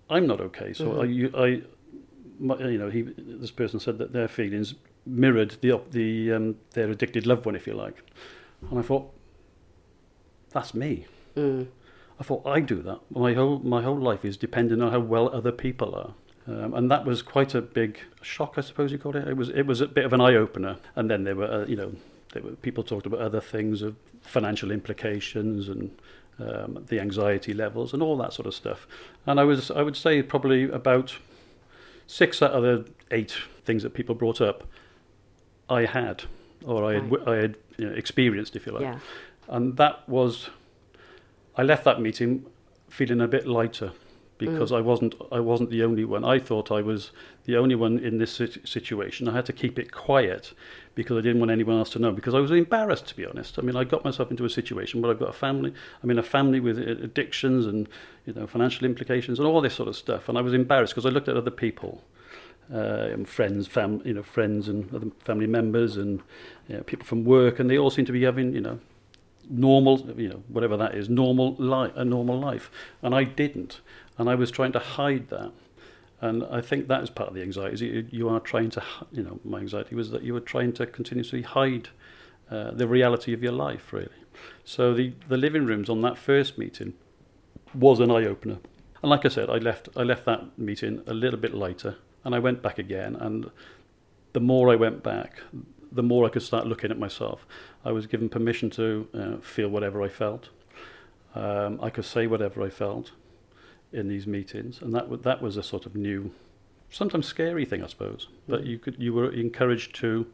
[0.10, 0.74] I'm not okay.
[0.74, 1.62] So I, you, I,
[2.40, 4.76] my, you know, he, this person said that their feelings
[5.06, 8.04] mirrored the the um, their addicted loved one, if you like.
[8.70, 9.14] And I thought,
[10.52, 11.06] that's me.
[11.36, 11.68] Mm.
[12.20, 13.00] I thought I do that.
[13.10, 16.14] My whole my whole life is dependent on how well other people are.
[16.48, 19.28] Um, and that was quite a big shock, I suppose you call it.
[19.28, 20.78] It was it was a bit of an eye opener.
[20.96, 21.94] And then there were, uh, you know,
[22.34, 25.92] there were people talked about other things of financial implications and
[26.40, 28.88] um, the anxiety levels and all that sort of stuff.
[29.28, 31.16] And I was I would say probably about
[32.08, 34.64] six out of the eight things that people brought up,
[35.70, 36.24] I had
[36.66, 37.28] or I had Right.
[37.28, 39.00] I had you know, experienced, if you like Yeah.
[39.48, 40.50] and that was
[41.56, 42.46] I left that meeting
[42.90, 43.92] feeling a bit lighter
[44.46, 46.26] because I wasn't I wasn't the only one.
[46.26, 47.12] I thought I was
[47.46, 49.28] the only one in this situation.
[49.28, 50.54] I had to keep it quiet
[50.96, 53.60] because I didn't want anyone else to know because I was embarrassed to be honest.
[53.60, 55.74] I mean, I got myself into a situation where I've got a family.
[56.02, 57.88] I'm in a family with uh, addictions and
[58.26, 61.06] you know financial implications and all this sort of stuff, and I was embarrassed because
[61.06, 62.04] I looked at other people.
[62.74, 66.22] Uh, and friends, fam, you know, friends and other family members, and
[66.70, 68.80] you know, people from work, and they all seem to be having, you know,
[69.52, 72.72] normal, you know, whatever that is, normal life, a normal life,
[73.02, 73.82] and I didn't,
[74.22, 75.52] and I was trying to hide that,
[76.22, 77.88] and I think that is part of the anxiety.
[77.88, 80.86] You, you are trying to, you know, my anxiety was that you were trying to
[80.86, 81.90] continuously hide
[82.52, 84.22] uh, the reality of your life, really.
[84.64, 86.94] So the the living rooms on that first meeting
[87.74, 88.60] was an eye opener,
[89.02, 92.36] and like I said, I left I left that meeting a little bit lighter, and
[92.36, 93.50] I went back again, and
[94.34, 95.42] the more I went back,
[95.92, 97.48] the more I could start looking at myself.
[97.84, 100.50] I was given permission to uh, feel whatever I felt.
[101.34, 103.14] Um, I could say whatever I felt
[103.94, 106.32] in these meetings, and that wa- that was a sort of new,
[106.90, 108.28] sometimes scary thing, I suppose.
[108.48, 110.28] But you could you were encouraged to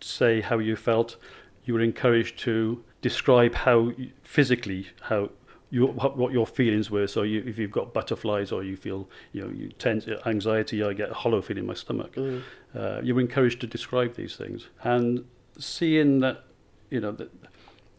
[0.00, 1.16] say how you felt.
[1.64, 5.30] You were encouraged to describe how physically how
[5.70, 7.06] you what your feelings were.
[7.06, 10.92] So you, if you've got butterflies or you feel you know you tense anxiety, I
[10.94, 12.16] get a hollow feeling in my stomach.
[12.74, 15.24] Uh, you were encouraged to describe these things and
[15.58, 16.44] seeing that
[16.90, 17.30] you know that,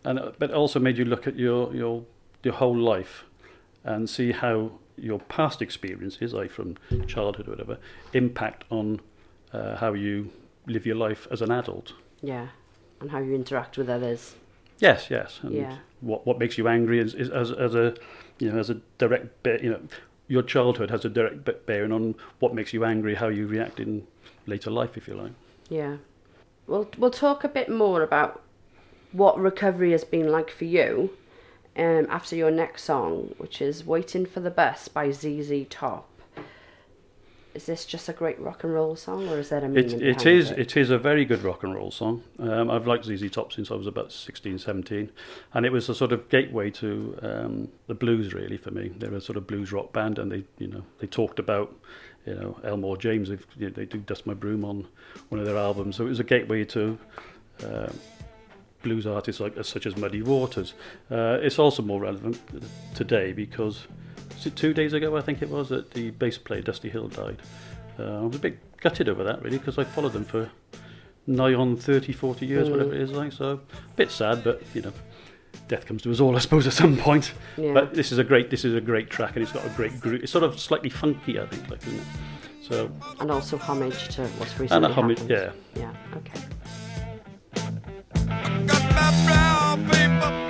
[0.04, 2.04] and uh, but also made you look at your your
[2.44, 3.26] your whole life
[3.84, 6.78] and see how your past experiences, like from
[7.08, 7.78] childhood or whatever,
[8.14, 9.00] impact on
[9.54, 10.32] uh, how you
[10.68, 11.94] live your life as an adult.
[12.22, 12.48] Yeah.
[13.00, 14.36] And how you interact with others.
[14.80, 15.40] Yes, yes.
[15.42, 15.78] And Yeah.
[16.02, 17.96] what what makes you angry is, is as as a
[18.40, 19.82] you know as a direct bear, you know
[20.28, 23.80] your childhood has a direct be- bearing on what makes you angry, how you react
[23.80, 24.06] in
[24.46, 25.32] later life, if you like.
[25.70, 25.98] Yeah.
[26.68, 28.42] We'll we'll talk a bit more about
[29.12, 31.10] what recovery has been like for you
[31.76, 36.10] um, after your next song, which is Waiting for the Bus by ZZ Top.
[37.56, 40.26] Is this just a great rock and roll song or is there a It, it
[40.26, 40.60] is it?
[40.60, 42.24] it is a very good rock and roll song.
[42.38, 45.12] Um, I've liked ZZ Top since I was about 16, 17,
[45.54, 48.92] and it was a sort of gateway to um, the blues really for me.
[48.96, 51.76] They're a sort of blues rock band, and they you know they talked about
[52.26, 53.30] you know Elmore James.
[53.30, 54.88] You know, they do Dust My Broom on
[55.30, 57.00] one of their albums, so it was a gateway to.
[57.66, 58.00] Um,
[58.82, 60.74] blues artists like such as Muddy Waters.
[61.12, 62.40] Uh, it's also more relevant
[62.96, 63.88] today because
[64.36, 67.08] was it two days ago, I think it was, that the bass player Dusty Hill
[67.10, 67.38] died.
[68.00, 70.50] Uh, I was a bit gutted over that, really, because I followed them for
[71.28, 73.34] nigh on 30, 40 years, whatever it is like.
[73.34, 74.94] So, a bit sad, but, you know,
[75.68, 77.34] death comes to us all, I suppose, at some point.
[77.58, 77.74] Yeah.
[77.74, 80.00] But this is a great, this is a great track, and it's got a great
[80.00, 80.24] groove.
[80.24, 82.06] It's sort of slightly funky, I think, like, isn't it?
[82.62, 85.54] So, And also homage to what's recently and a homage, happened.
[85.76, 85.82] yeah.
[85.82, 86.40] Yeah, okay.
[89.00, 90.49] My brown paper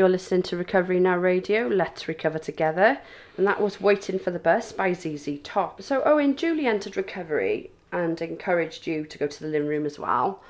[0.00, 3.00] You're listening to Recovery Now Radio, Let's Recover Together,
[3.36, 5.82] and that was Waiting for the Bus by ZZ Top.
[5.82, 9.98] So, Owen, Julie entered recovery and encouraged you to go to the living room as
[9.98, 10.42] well.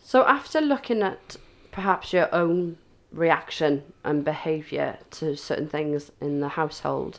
[0.00, 1.36] So, after looking at
[1.72, 2.78] perhaps your own
[3.10, 7.18] reaction and behaviour to certain things in the household,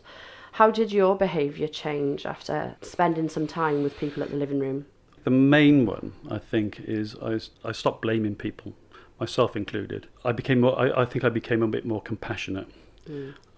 [0.54, 4.86] how did your behaviour change after spending some time with people at the living room?
[5.26, 8.74] The main one, I think, is I, I stopped blaming people,
[9.20, 10.08] myself included.
[10.24, 12.68] I became more, I, I think I became a bit more compassionate.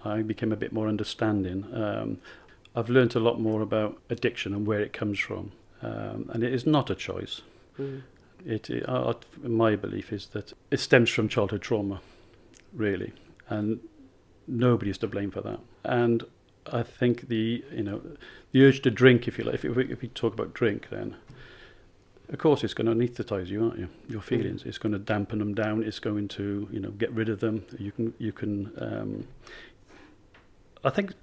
[0.05, 1.65] I became a bit more understanding.
[1.73, 2.19] Um,
[2.75, 5.51] I've learnt a lot more about addiction and where it comes from.
[5.81, 7.41] Um, and it is not a choice.
[8.45, 12.01] It, it uh, my belief is that it stems from childhood trauma,
[12.73, 13.13] really,
[13.49, 13.79] and
[14.47, 15.59] nobody is to blame for that.
[15.83, 16.23] And
[16.71, 18.01] I think the you know
[18.51, 21.15] the urge to drink, if you like, if, we, if we talk about drink, then
[22.29, 23.89] of course it's going to anaesthetize you, aren't you?
[24.07, 24.63] Your feelings.
[24.63, 25.83] It's going to dampen them down.
[25.83, 27.65] It's going to you know get rid of them.
[27.77, 28.71] You can you can.
[28.77, 29.27] Um,
[30.83, 31.13] I think.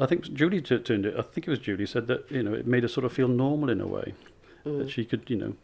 [0.00, 1.14] I think Julie t- turned it.
[1.18, 3.28] I think it was Julie said that you know it made her sort of feel
[3.28, 4.14] normal in a way,
[4.64, 5.54] that she could you know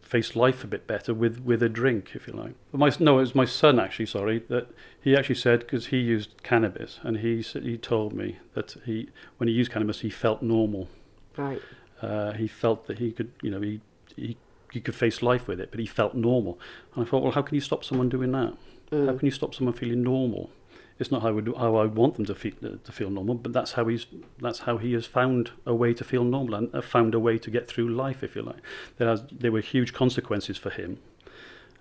[0.00, 2.54] face life a bit better with with a drink, if you like.
[2.70, 4.06] But my no, it was my son actually.
[4.06, 4.68] Sorry, that
[5.00, 9.08] he actually said because he used cannabis, and he he told me that he
[9.38, 10.88] when he used cannabis he felt normal.
[11.36, 11.60] Right.
[12.00, 13.80] Uh, he felt that he could you know he
[14.16, 14.36] he
[14.72, 16.58] he could face life with it, but he felt normal.
[16.94, 18.54] And I thought, well, how can you stop someone doing that?
[18.90, 20.50] How can you stop someone feeling normal?
[20.98, 23.52] It's not how I would how I want them to feel to feel normal, but
[23.52, 24.06] that's how he's
[24.40, 27.36] that's how he has found a way to feel normal and uh, found a way
[27.38, 28.60] to get through life, if you like.
[28.98, 30.98] There has there were huge consequences for him,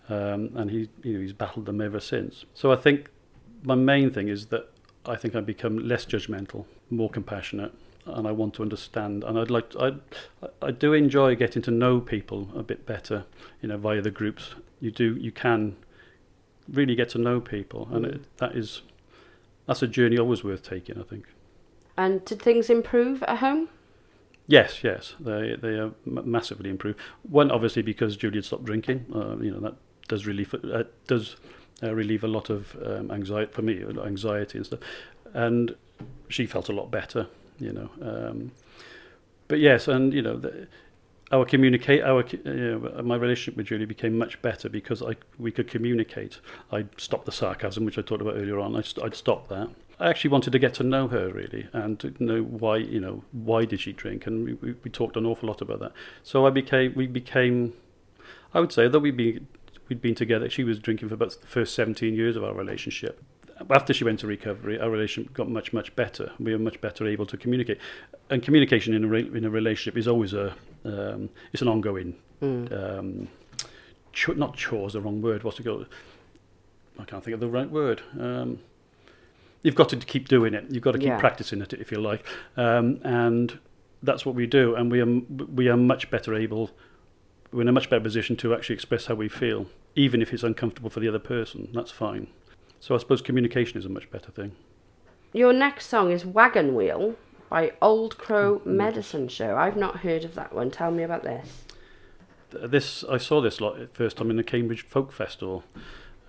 [0.09, 2.45] um, and he you know he's battled them ever since.
[2.55, 3.11] So I think
[3.61, 4.71] my main thing is that
[5.05, 7.73] I think I've become less judgmental, more compassionate,
[8.05, 9.23] and I want to understand.
[9.23, 10.01] And I'd like to,
[10.41, 13.25] I I do enjoy getting to know people a bit better,
[13.61, 14.55] you know, via the groups.
[14.79, 15.75] You do you can
[16.71, 18.81] really get to know people, and it, that is
[19.67, 20.99] that's a journey always worth taking.
[20.99, 21.25] I think.
[21.95, 23.69] And did things improve at home?
[24.47, 26.99] Yes, yes, they they are massively improved.
[27.23, 29.05] One, obviously, because Julie had stopped drinking.
[29.13, 29.75] Uh, you know that
[30.07, 31.37] does relieve uh, does
[31.81, 34.79] uh, relieve a lot of um, anxiety for me, anxiety and stuff.
[35.33, 35.75] and
[36.29, 37.27] she felt a lot better,
[37.59, 37.89] you know.
[38.01, 38.51] Um,
[39.47, 40.67] but yes, and you know, the,
[41.31, 45.51] our communicate, our you know, my relationship with Julie became much better because I we
[45.51, 46.39] could communicate.
[46.71, 48.75] I stopped the sarcasm, which I talked about earlier on.
[48.75, 49.69] I st- I'd stopped that.
[49.99, 53.23] I actually wanted to get to know her really and to know why you know
[53.31, 55.93] why did she drink, and we, we, we talked an awful lot about that.
[56.23, 57.73] So I became we became,
[58.53, 59.41] I would say, that we be
[59.89, 60.49] we'd been together.
[60.49, 63.23] She was drinking for about the first 17 years of our relationship.
[63.69, 66.31] After she went to recovery, our relationship got much, much better.
[66.39, 67.79] We were much better able to communicate.
[68.29, 70.53] And communication in a, re- in a relationship is always a,
[70.85, 73.27] um, it's an ongoing, um,
[74.11, 75.43] ch- not chore is the wrong word.
[75.43, 75.87] What's it called?
[76.99, 78.01] I can't think of the right word.
[78.19, 78.59] Um,
[79.61, 80.65] you've got to keep doing it.
[80.69, 81.19] You've got to keep Yeah.
[81.19, 82.25] practicing it, if you like.
[82.57, 83.59] Um, and
[84.01, 84.75] that's what we do.
[84.75, 86.71] And we are, we are much better able
[87.51, 90.41] we're in a much better position to actually express how we feel, even if it's
[90.41, 91.69] uncomfortable for the other person.
[91.71, 92.25] That's fine.
[92.83, 94.57] So I suppose communication is a much better thing.
[95.31, 97.15] Your next song is Wagon Wheel
[97.49, 99.55] by Old Crow Medicine Show.
[99.55, 100.69] I've not heard of that one.
[100.69, 101.63] Tell me about this.
[102.51, 105.63] This I saw this lot first time in the Cambridge Folk Festival,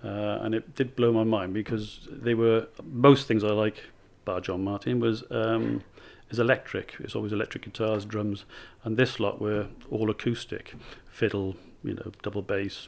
[0.01, 3.83] uh, and it did blow my mind because they were most things I like.
[4.23, 5.83] Bar John Martyn was um,
[6.29, 6.95] is electric.
[6.99, 8.45] It's always electric guitars, drums,
[8.85, 10.73] and this lot were all acoustic,
[11.11, 12.87] fiddle, you know, double bass,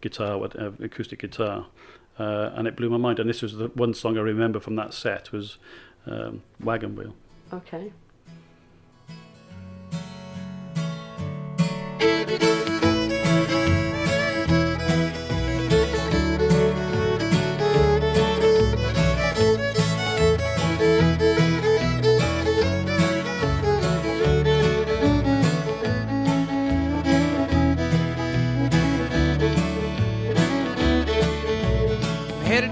[0.00, 1.66] guitar, whatever, acoustic guitar,
[2.18, 3.18] uh, and it blew my mind.
[3.18, 5.58] And this was the one song I remember from that set was
[6.06, 7.14] um, Wagon Wheel.
[7.52, 7.92] Okay.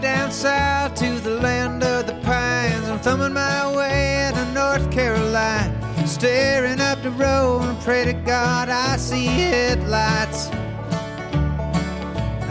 [0.05, 2.87] Down south to the land of the pines.
[2.91, 5.73] I'm thumbing my way to North Carolina.
[6.07, 10.51] Staring up the road and pray to God I see headlights.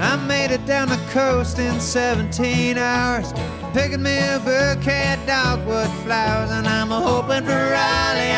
[0.09, 3.31] I made it down the coast in 17 hours.
[3.71, 6.49] Picking me a bouquet of dogwood flowers.
[6.49, 8.33] And I'm hoping for Raleigh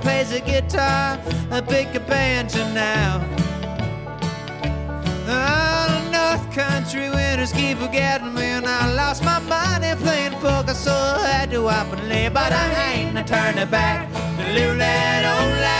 [0.00, 1.18] plays a guitar,
[1.50, 3.20] a big banjo now.
[5.28, 10.92] Oh, North Country winters keep forgetting me, and I lost my money playing poker, so
[10.92, 12.34] I had to up and leave.
[12.34, 15.79] But I ain't a turning back to live that old life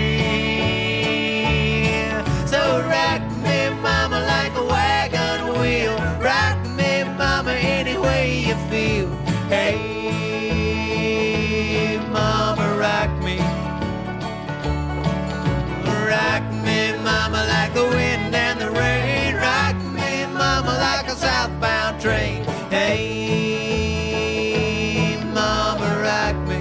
[17.71, 19.35] like the wind and the rain.
[19.35, 22.43] Rock me, mama, like a southbound train.
[22.69, 23.57] Hey,
[25.33, 26.59] mama, rock me.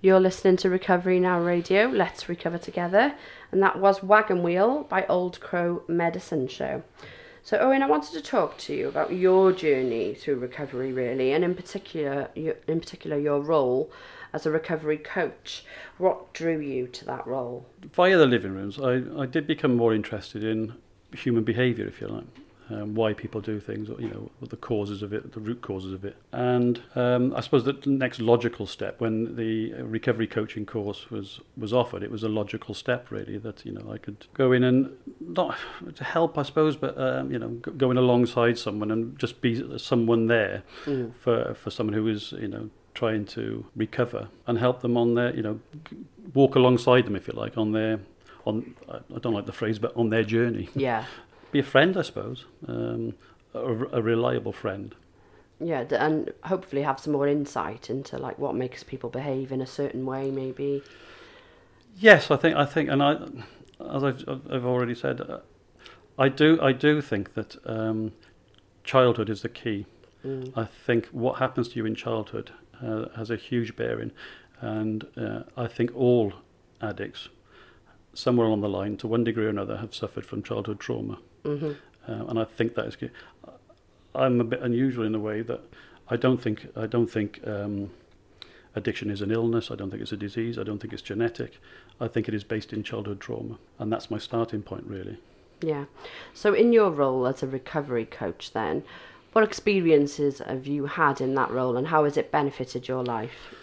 [0.00, 1.88] You're listening to Recovery Now Radio.
[1.88, 3.14] Let's recover together.
[3.52, 6.82] And that was Wagon Wheel by Old Crow Medicine Show.
[7.46, 11.44] So, Owen, I wanted to talk to you about your journey through recovery, really, and
[11.44, 13.92] in particular, your, in particular, your role
[14.32, 15.62] as a recovery coach.
[15.98, 17.66] What drew you to that role?
[17.92, 20.72] Via the living rooms, I, I did become more interested in
[21.14, 22.24] human behaviour, if you like.
[22.70, 25.92] Um, why people do things, or, you know, the causes of it, the root causes
[25.92, 26.16] of it.
[26.32, 31.74] And um, I suppose the next logical step, when the recovery coaching course was, was
[31.74, 34.90] offered, it was a logical step, really, that, you know, I could go in and
[35.20, 35.58] not
[35.94, 39.78] to help, I suppose, but, um, you know, go- in alongside someone and just be
[39.78, 40.62] someone there
[41.20, 45.36] for, for someone who is, you know, trying to recover and help them on their,
[45.36, 45.60] you know,
[46.32, 48.00] walk alongside them, if you like, on their,
[48.46, 50.68] on, I don't like the phrase, but on their journey.
[50.74, 51.04] Yeah.
[51.54, 53.14] Be a friend, I suppose, um,
[53.54, 54.92] a, a reliable friend.
[55.60, 59.66] Yeah, and hopefully have some more insight into like what makes people behave in a
[59.66, 60.82] certain way, maybe.
[61.96, 63.12] Yes, I think I think, and I,
[63.88, 65.38] as I've, I've already said, uh,
[66.18, 68.14] I do I do think that um,
[68.82, 69.86] childhood is the key.
[70.56, 72.50] I think what happens to you in childhood
[72.82, 74.10] uh, has a huge bearing,
[74.60, 76.32] and uh, I think all
[76.80, 77.28] addicts,
[78.12, 81.72] somewhere along the line, to one degree or another, have suffered from childhood trauma, hmm
[82.08, 82.96] uh, and I think that is.
[82.96, 83.10] key.
[84.14, 85.60] I'm a bit unusual in a way that
[86.08, 87.90] I don't think I don't think um,
[88.74, 89.70] addiction is an illness.
[89.70, 90.58] I don't think it's a disease.
[90.58, 91.58] I don't think it's genetic.
[92.00, 95.18] I think it is based in childhood trauma, and that's my starting point really.
[95.60, 95.84] Yeah.
[96.34, 98.84] So, in your role as a recovery coach, then,
[99.32, 103.54] what experiences have you had in that role, and how has it benefited your life?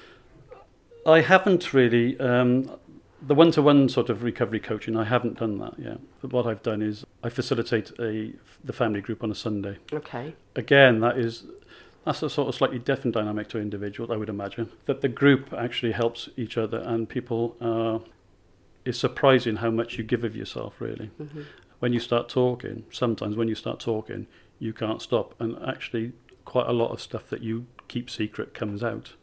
[1.06, 2.70] I haven't really um,
[3.22, 4.98] the one-to-one sort of recovery coaching.
[4.98, 6.00] I haven't done that yet.
[6.22, 9.78] But what I've done is I facilitate a the family group on a Sunday.
[9.94, 10.36] Okay.
[10.56, 11.46] again, that is
[12.06, 14.72] that's a sort of slightly different dynamic to individuals, I would imagine.
[14.86, 18.02] That the group actually helps each other, and people are.
[18.84, 21.12] It's surprising how much you give of yourself, really.
[21.22, 21.42] Mm-hmm.
[21.80, 24.26] When you start talking, sometimes when you start talking,
[24.58, 26.14] you can't stop, and actually,
[26.46, 29.14] quite a lot of stuff that you keep secret comes out.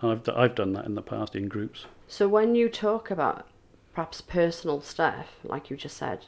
[0.00, 1.86] I've I've done that in the past in groups.
[2.10, 3.46] So, when you talk about
[3.94, 6.26] perhaps personal stuff, like you just said,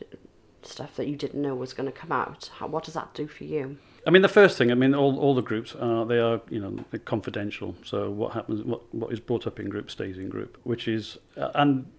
[0.62, 3.26] stuff that you didn't know was going to come out, how, what does that do
[3.26, 3.78] for you?
[4.06, 6.60] I mean, the first thing, I mean, all, all the groups are they are you
[6.60, 7.74] know confidential.
[7.84, 11.18] So what happens, what what is brought up in group stays in group, which is,
[11.36, 11.90] uh, and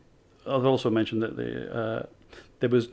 [0.48, 2.06] I've also mentioned that the uh,
[2.62, 2.88] there was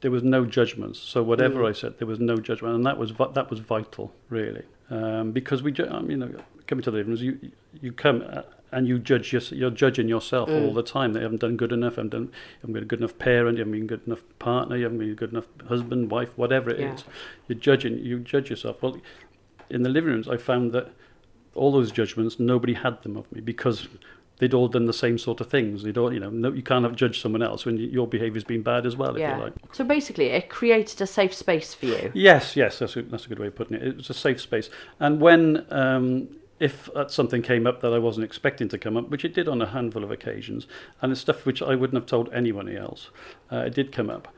[0.00, 0.98] there was no judgments.
[0.98, 4.64] So whatever I said, there was no judgment, and that was that was vital, really,
[4.90, 6.34] um, because we, you know,
[6.66, 7.38] coming to the living rooms, you
[7.80, 8.24] you come.
[8.28, 8.42] Uh,
[8.74, 11.12] and you judge your, you're judging yourself all the time.
[11.12, 11.94] That you haven't done good enough.
[11.94, 12.32] Haven't done.
[12.60, 13.56] Haven't been a good enough parent.
[13.56, 14.76] You haven't been a good enough partner.
[14.76, 17.00] You haven't been a good enough husband, wife, whatever it is.
[17.00, 17.12] Yeah.
[17.48, 17.98] You're judging.
[17.98, 18.82] You judge yourself.
[18.82, 18.98] Well,
[19.70, 20.92] in the living rooms, I found that
[21.54, 23.88] all those judgments, nobody had them of me because
[24.38, 25.82] they'd all done the same sort of things.
[25.82, 28.62] They'd all, you know, no, you can't have judged someone else when your behaviour's been
[28.62, 29.36] bad as well, if yeah.
[29.36, 29.52] you like.
[29.72, 32.10] So, basically, it created a safe space for you.
[32.14, 33.82] Yes, yes, that's a, that's a good way of putting it.
[33.82, 34.68] It was a safe space.
[34.98, 36.28] And when, um,
[36.60, 39.48] if uh, something came up that I wasn't expecting to come up, which it did
[39.48, 40.66] on a handful of occasions,
[41.02, 43.10] and it's stuff which I wouldn't have told anybody else,
[43.50, 44.28] uh, it did come up.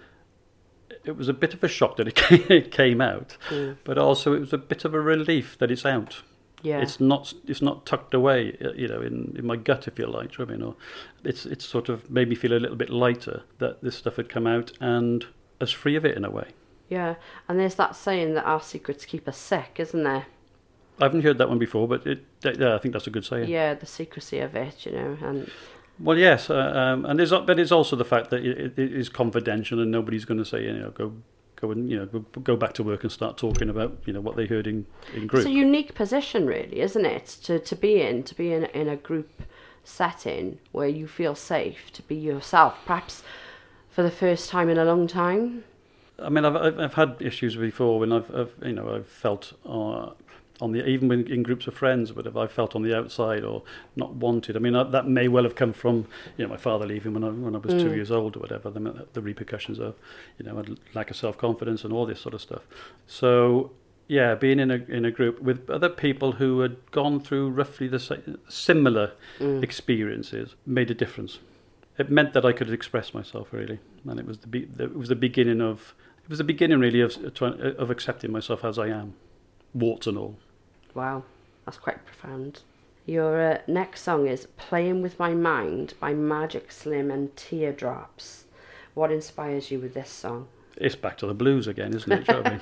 [1.04, 3.36] It was a bit of a shock that it came, out,
[3.84, 6.22] but also it was a bit of a relief that it's out.
[6.62, 6.80] Yeah.
[6.80, 10.06] It's not it's not tucked away, uh, you know, in, in my gut, if you
[10.06, 10.32] like.
[10.32, 10.66] do you know what I mean?
[10.66, 10.74] Or
[11.22, 14.28] it's it's sort of made me feel a little bit lighter that this stuff had
[14.28, 15.26] come out and
[15.60, 16.48] as free of it in a way.
[16.88, 17.16] Yeah.
[17.48, 20.26] And there's that saying that our secrets keep us sick, isn't there?
[21.00, 23.48] I haven't heard that one before, but it, yeah, I think that's a good saying.
[23.50, 25.50] Yeah, the secrecy of it, you know, and
[25.98, 29.08] Well, yes, uh, um, and there's but it's also the fact that it, it is
[29.08, 31.12] confidential and nobody's going to say you know go
[31.56, 34.20] go and you know go, go back to work and start talking about you know
[34.20, 35.40] what they heard in in group.
[35.40, 37.26] it's a unique position, really, isn't it?
[37.44, 39.42] To to be in, to be in in a group
[39.84, 43.22] setting where you feel safe to be yourself, perhaps
[43.88, 45.64] for the first time in a long time.
[46.18, 49.52] I mean, I've, I've I've had issues before when I've, I've you know I've felt
[49.66, 50.10] uh,
[50.60, 53.44] on the even when in groups of friends, but if I felt on the outside
[53.44, 53.62] or
[53.94, 54.56] not wanted.
[54.56, 57.24] I mean, uh, that may well have come from you know my father leaving when
[57.24, 58.70] I when I was two years old or whatever.
[58.70, 59.94] The, the repercussions of
[60.38, 60.64] you know a
[60.96, 62.62] lack of self confidence and all this sort of stuff.
[63.06, 63.72] So
[64.08, 67.88] yeah, being in a in a group with other people who had gone through roughly
[67.88, 69.12] the same, similar
[69.62, 71.40] experiences made a difference.
[71.98, 74.96] It meant that I could express myself really, and it was the, be, the it
[74.96, 78.88] was the beginning of it was the beginning really of of accepting myself as I
[78.88, 79.14] am,
[79.74, 80.38] warts and all.
[80.96, 81.24] Wow,
[81.66, 82.60] that's quite profound.
[83.04, 88.44] Your uh, next song is Playing with My Mind by Magic Slim and Teardrops.
[88.94, 90.48] What inspires you with this song?
[90.78, 92.26] It's back to the blues again, isn't it?
[92.26, 92.60] You know I mean?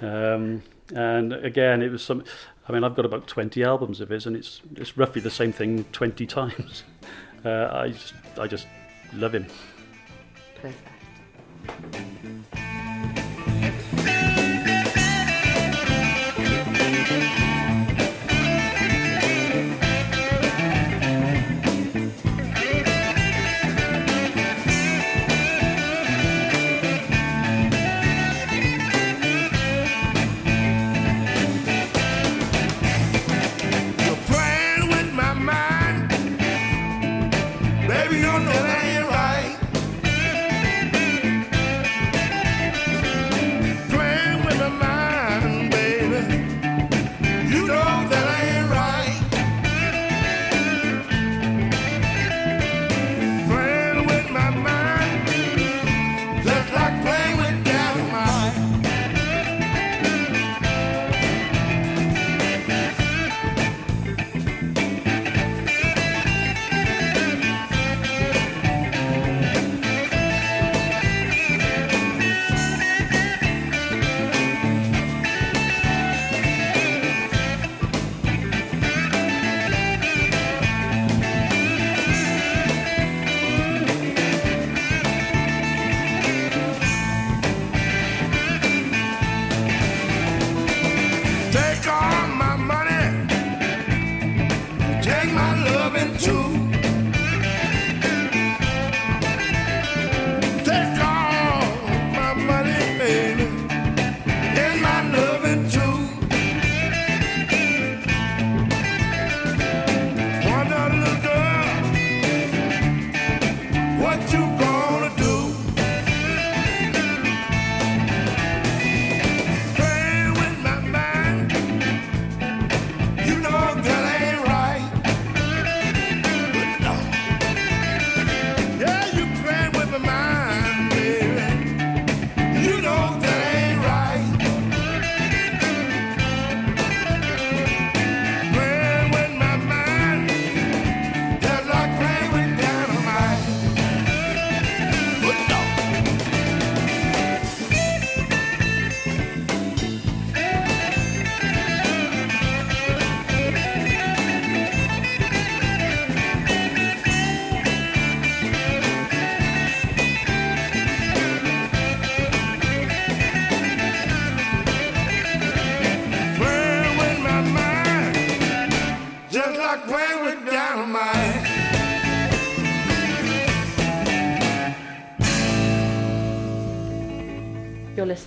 [0.00, 0.62] Um,
[0.96, 2.24] and again, it was some.
[2.68, 5.52] I mean, I've got about twenty albums of his, and it's it's roughly the same
[5.52, 6.82] thing twenty times.
[7.44, 8.66] Uh, I just I just
[9.14, 9.46] love him.
[10.60, 10.90] Perfect.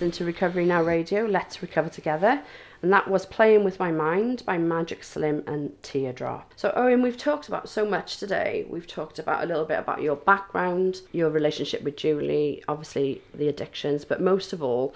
[0.00, 2.42] Listening to Recovery Now Radio, Let's Recover Together,
[2.80, 6.54] and that was Playing With My Mind by Magic Slim and Teardrop.
[6.56, 8.64] So, Owen, we've talked about so much today.
[8.70, 13.48] We've talked about a little bit about your background, your relationship with Julie, obviously the
[13.48, 14.94] addictions, but most of all,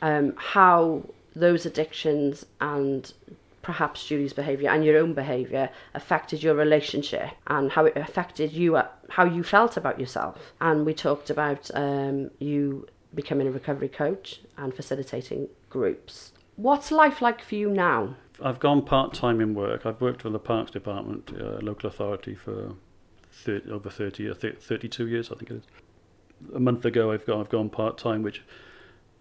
[0.00, 1.04] um, how
[1.36, 3.12] those addictions and
[3.62, 8.76] perhaps Julie's behaviour and your own behaviour affected your relationship and how it affected you,
[9.08, 10.52] how you felt about yourself.
[10.60, 16.32] And we talked about um, you becoming a recovery coach and facilitating groups.
[16.56, 18.16] What's life like for you now?
[18.42, 19.86] I've gone part time in work.
[19.86, 22.74] I've worked for the Parks Department, uh, local authority, for
[23.30, 25.62] 30, over 30 uh, 32 years, I think it is.
[26.54, 28.42] A month ago, I've gone, I've gone part time, which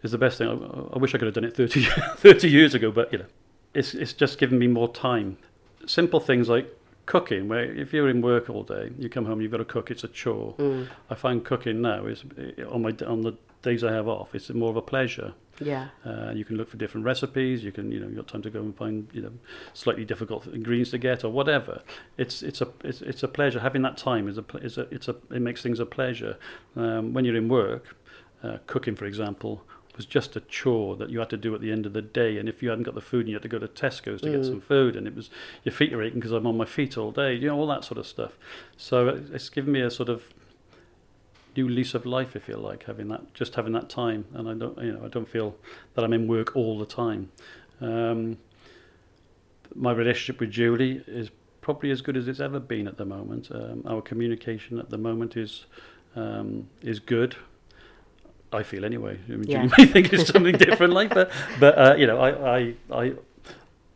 [0.03, 0.47] is the best thing.
[0.47, 1.83] I, I wish I could have done it 30,
[2.15, 3.25] 30 years ago, but you know,
[3.73, 5.37] it's it's just given me more time.
[5.85, 6.75] Simple things like
[7.05, 9.91] cooking, where if you're in work all day, you come home, you've got to cook.
[9.91, 10.55] It's a chore.
[10.57, 10.89] Mm.
[11.09, 14.33] I find cooking now is eh, on my on the days I have off.
[14.33, 15.33] It's more of a pleasure.
[15.59, 15.89] Yeah.
[16.05, 17.63] Uh, you can look for different recipes.
[17.63, 19.31] You can, you know, you've got time to go and find, you know,
[19.73, 21.81] slightly difficult ingredients to get or whatever.
[22.17, 23.59] It's it's a it's, it's a pleasure.
[23.59, 26.37] Having that time is a is a it's a it makes things a pleasure.
[26.75, 27.95] Um, when you're in work,
[28.43, 29.63] uh, cooking, for example,
[29.95, 32.37] was just a chore that you had to do at the end of the day.
[32.37, 34.31] And if you hadn't got the food, and you had to go to Tesco's to
[34.31, 35.29] get some food, and it was
[35.63, 37.35] your feet are aching because I'm on my feet all day.
[37.35, 38.37] You know, all that sort of stuff.
[38.77, 40.33] So it's given me a sort of
[41.55, 44.53] new lease of life, if you like, having that just having that time, and I
[44.53, 45.55] don't, you know, I don't feel
[45.95, 47.31] that I'm in work all the time.
[47.79, 48.37] Um,
[49.75, 51.29] my relationship with Julie is
[51.61, 53.49] probably as good as it's ever been at the moment.
[53.51, 55.65] Um, our communication at the moment is
[56.15, 57.35] um, is good.
[58.53, 59.17] I feel anyway.
[59.27, 59.65] I mean, Yeah.
[59.67, 63.13] Julie may think it's something different, like, but but uh, you know, I I I.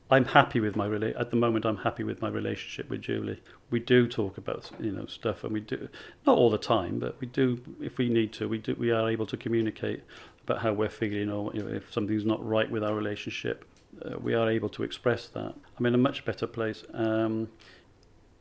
[0.10, 1.66] I'm happy with my rela- at the moment.
[1.66, 3.42] I'm happy with my relationship with Julie.
[3.72, 5.90] We do talk about you know stuff, and we do
[6.28, 8.48] not all the time, but we do if we need to.
[8.48, 10.04] We do we are able to communicate
[10.44, 13.66] about how we're feeling, or you know, if something's not right with our relationship.
[14.04, 15.56] Uh, we are able to express that.
[15.80, 16.84] I'm in a much better place.
[16.94, 17.50] Um,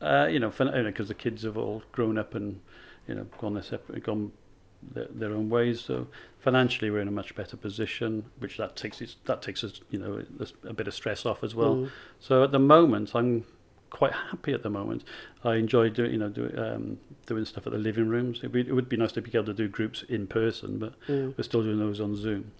[0.01, 2.59] Uh, you know, because you know, the kids have all grown up and
[3.07, 4.33] you know gone their separate, gone
[4.93, 5.81] their, their own ways.
[5.81, 6.07] So
[6.39, 9.99] financially, we're in a much better position, which that takes us, that takes us you
[9.99, 11.75] know a, a bit of stress off as well.
[11.75, 11.89] Mm.
[12.19, 13.43] So at the moment, I'm
[13.89, 15.03] quite happy at the moment.
[15.43, 18.41] I enjoy doing you know do, um, doing stuff at the living rooms.
[18.43, 20.93] It, would- it would be nice to be able to do groups in person, but
[21.07, 21.37] Mm.
[21.37, 22.51] we're still doing those on Zoom.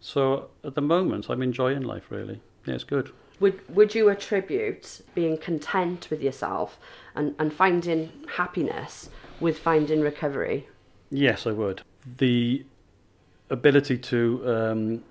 [0.00, 2.40] So at the moment, I'm enjoying life really.
[2.66, 3.10] Yeah, it's good.
[3.40, 6.78] Would would you attribute being content with yourself
[7.14, 9.08] and, and finding happiness
[9.40, 10.68] with finding recovery?
[11.10, 11.82] Yes, I would.
[12.18, 12.64] The
[13.50, 15.04] ability to um,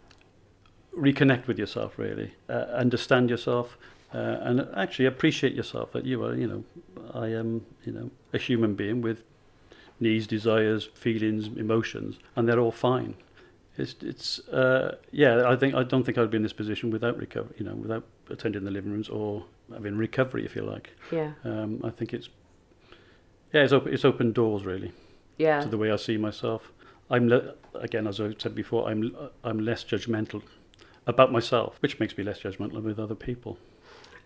[0.98, 3.78] reconnect with yourself, really, uh, understand yourself,
[4.14, 5.92] uh, and actually appreciate yourself.
[5.92, 6.64] That you are, you know,
[7.14, 9.24] I am, you know, a human being with
[10.00, 13.16] needs, desires, feelings, emotions, and they're all fine.
[13.78, 15.48] It's, it's, uh, yeah.
[15.48, 17.56] I think I don't think I'd be in this position without recovery.
[17.60, 20.96] You know, without attending the living rooms or having recovery, if you like.
[21.12, 22.30] Yeah, Um, I think it's,
[23.54, 24.92] yeah, it's open, it's open doors really
[25.40, 26.72] yeah, to the way I see myself.
[27.10, 29.02] I'm le- again, as I said before, I'm
[29.44, 30.44] I'm less judgmental
[31.08, 33.58] about myself, which makes me less judgmental with other people.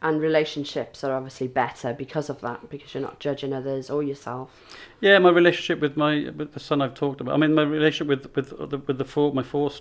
[0.06, 4.50] and relationships are obviously better because of that because you're not judging others or yourself.
[5.00, 7.34] Yeah, my relationship with my with the son I've talked about.
[7.36, 9.72] I mean, my relationship with with the, with the four my four,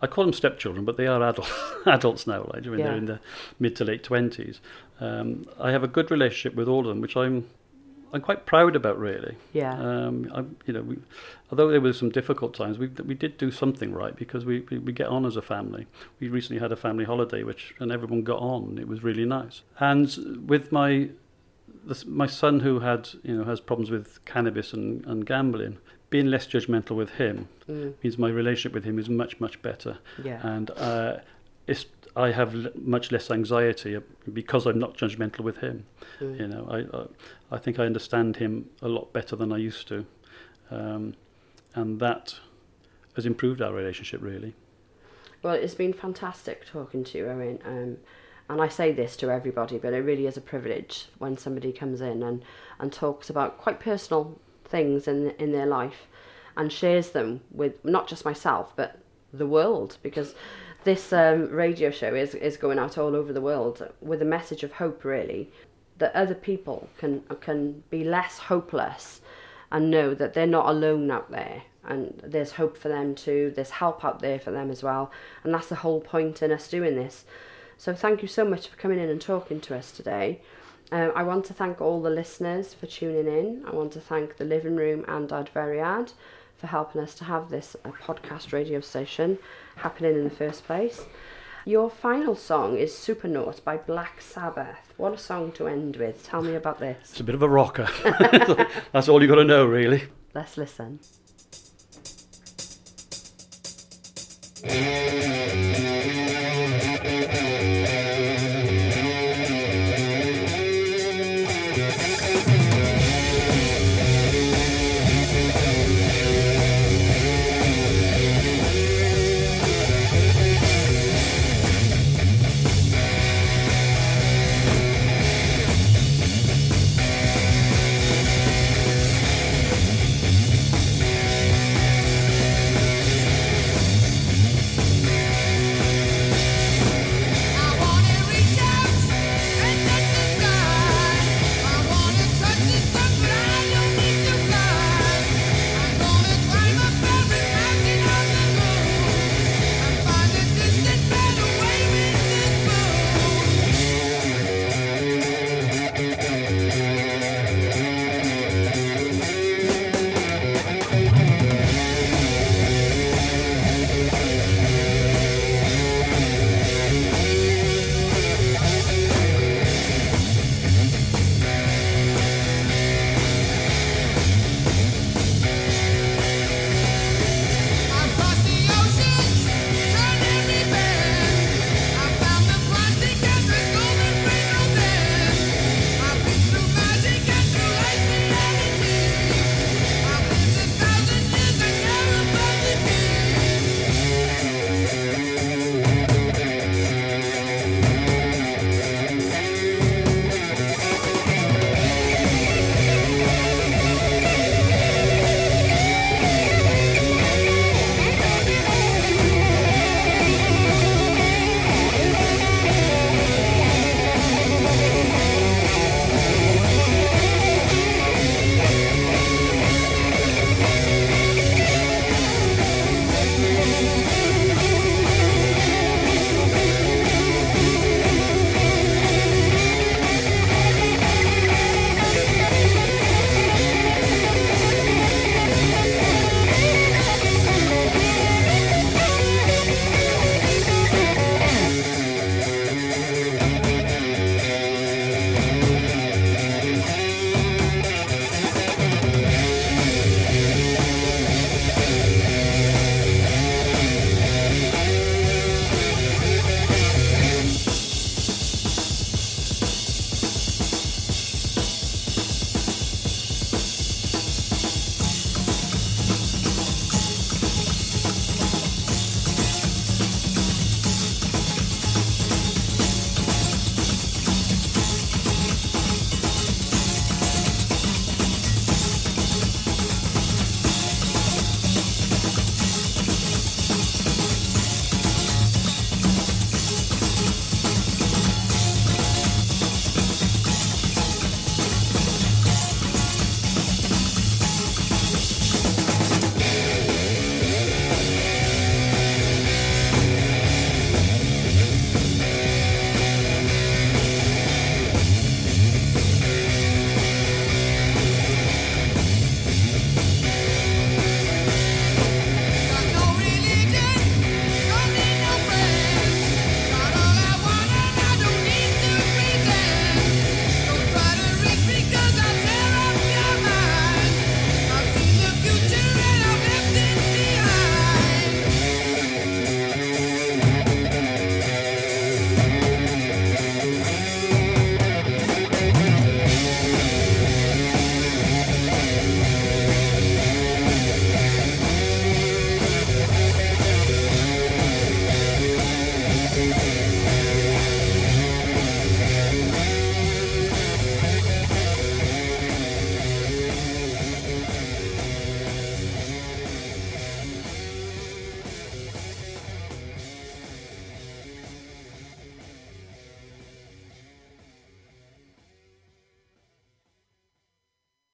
[0.00, 1.50] I call them stepchildren, but they are adult
[1.86, 2.42] adults now.
[2.54, 2.86] Like I mean, Yeah.
[2.86, 3.20] they're in their
[3.58, 4.60] mid to late twenties.
[5.00, 7.46] Um, I have a good relationship with all of them, which I'm
[8.12, 9.36] I'm quite proud about, really.
[9.52, 10.96] Yeah, Um, I, you know, we,
[11.50, 14.78] although there were some difficult times, we we did do something right because we, we,
[14.78, 15.86] we get on as a family.
[16.20, 18.78] We recently had a family holiday, which and everyone got on.
[18.78, 19.62] It was really nice.
[19.78, 21.10] And with my
[21.84, 25.78] this, my son who had you know has problems with cannabis and, and gambling,
[26.10, 29.98] being less judgmental with him mm, means my relationship with him is much much better
[30.22, 31.16] yeah, and uh,
[31.66, 31.86] it's,
[32.18, 33.98] I have l- much less anxiety
[34.32, 35.86] because I'm not judgmental with him.
[36.20, 36.38] mm.
[36.38, 39.86] You know, I, I I think I understand him a lot better than I used
[39.88, 40.04] to,
[40.70, 41.14] um,
[41.74, 42.34] and that
[43.14, 44.54] has improved our relationship really.
[45.42, 47.60] Well, it's been fantastic talking to you, Owen.
[47.64, 47.96] Um,
[48.50, 52.00] and I say this to everybody, but it really is a privilege when somebody comes
[52.00, 52.42] in and,
[52.80, 56.06] and talks about quite personal things in in their life
[56.56, 58.98] and shares them with not just myself but
[59.32, 60.34] the world because
[60.84, 64.62] this um, radio show is, is going out all over the world with a message
[64.62, 65.50] of hope really
[65.98, 69.20] that other people can can be less hopeless
[69.70, 71.62] and know that they're not alone out there.
[71.84, 73.52] And there's hope for them too.
[73.54, 75.10] There's help out there for them as well.
[75.42, 77.24] And that's the whole point in us doing this.
[77.76, 80.40] So thank you so much for coming in and talking to us today.
[80.90, 83.64] Um, I want to thank all the listeners for tuning in.
[83.66, 86.12] I want to thank the Living Room and Adferiad
[86.56, 89.38] for helping us to have this uh, podcast radio station
[89.78, 91.06] happening in the first place.
[91.64, 94.94] Your final song is Supernaut by Black Sabbath.
[94.96, 96.24] What a song to end with.
[96.24, 97.10] Tell me about this.
[97.10, 97.88] It's a bit of a rocker.
[98.92, 100.04] That's all you got to know, really.
[100.34, 101.00] Let's listen.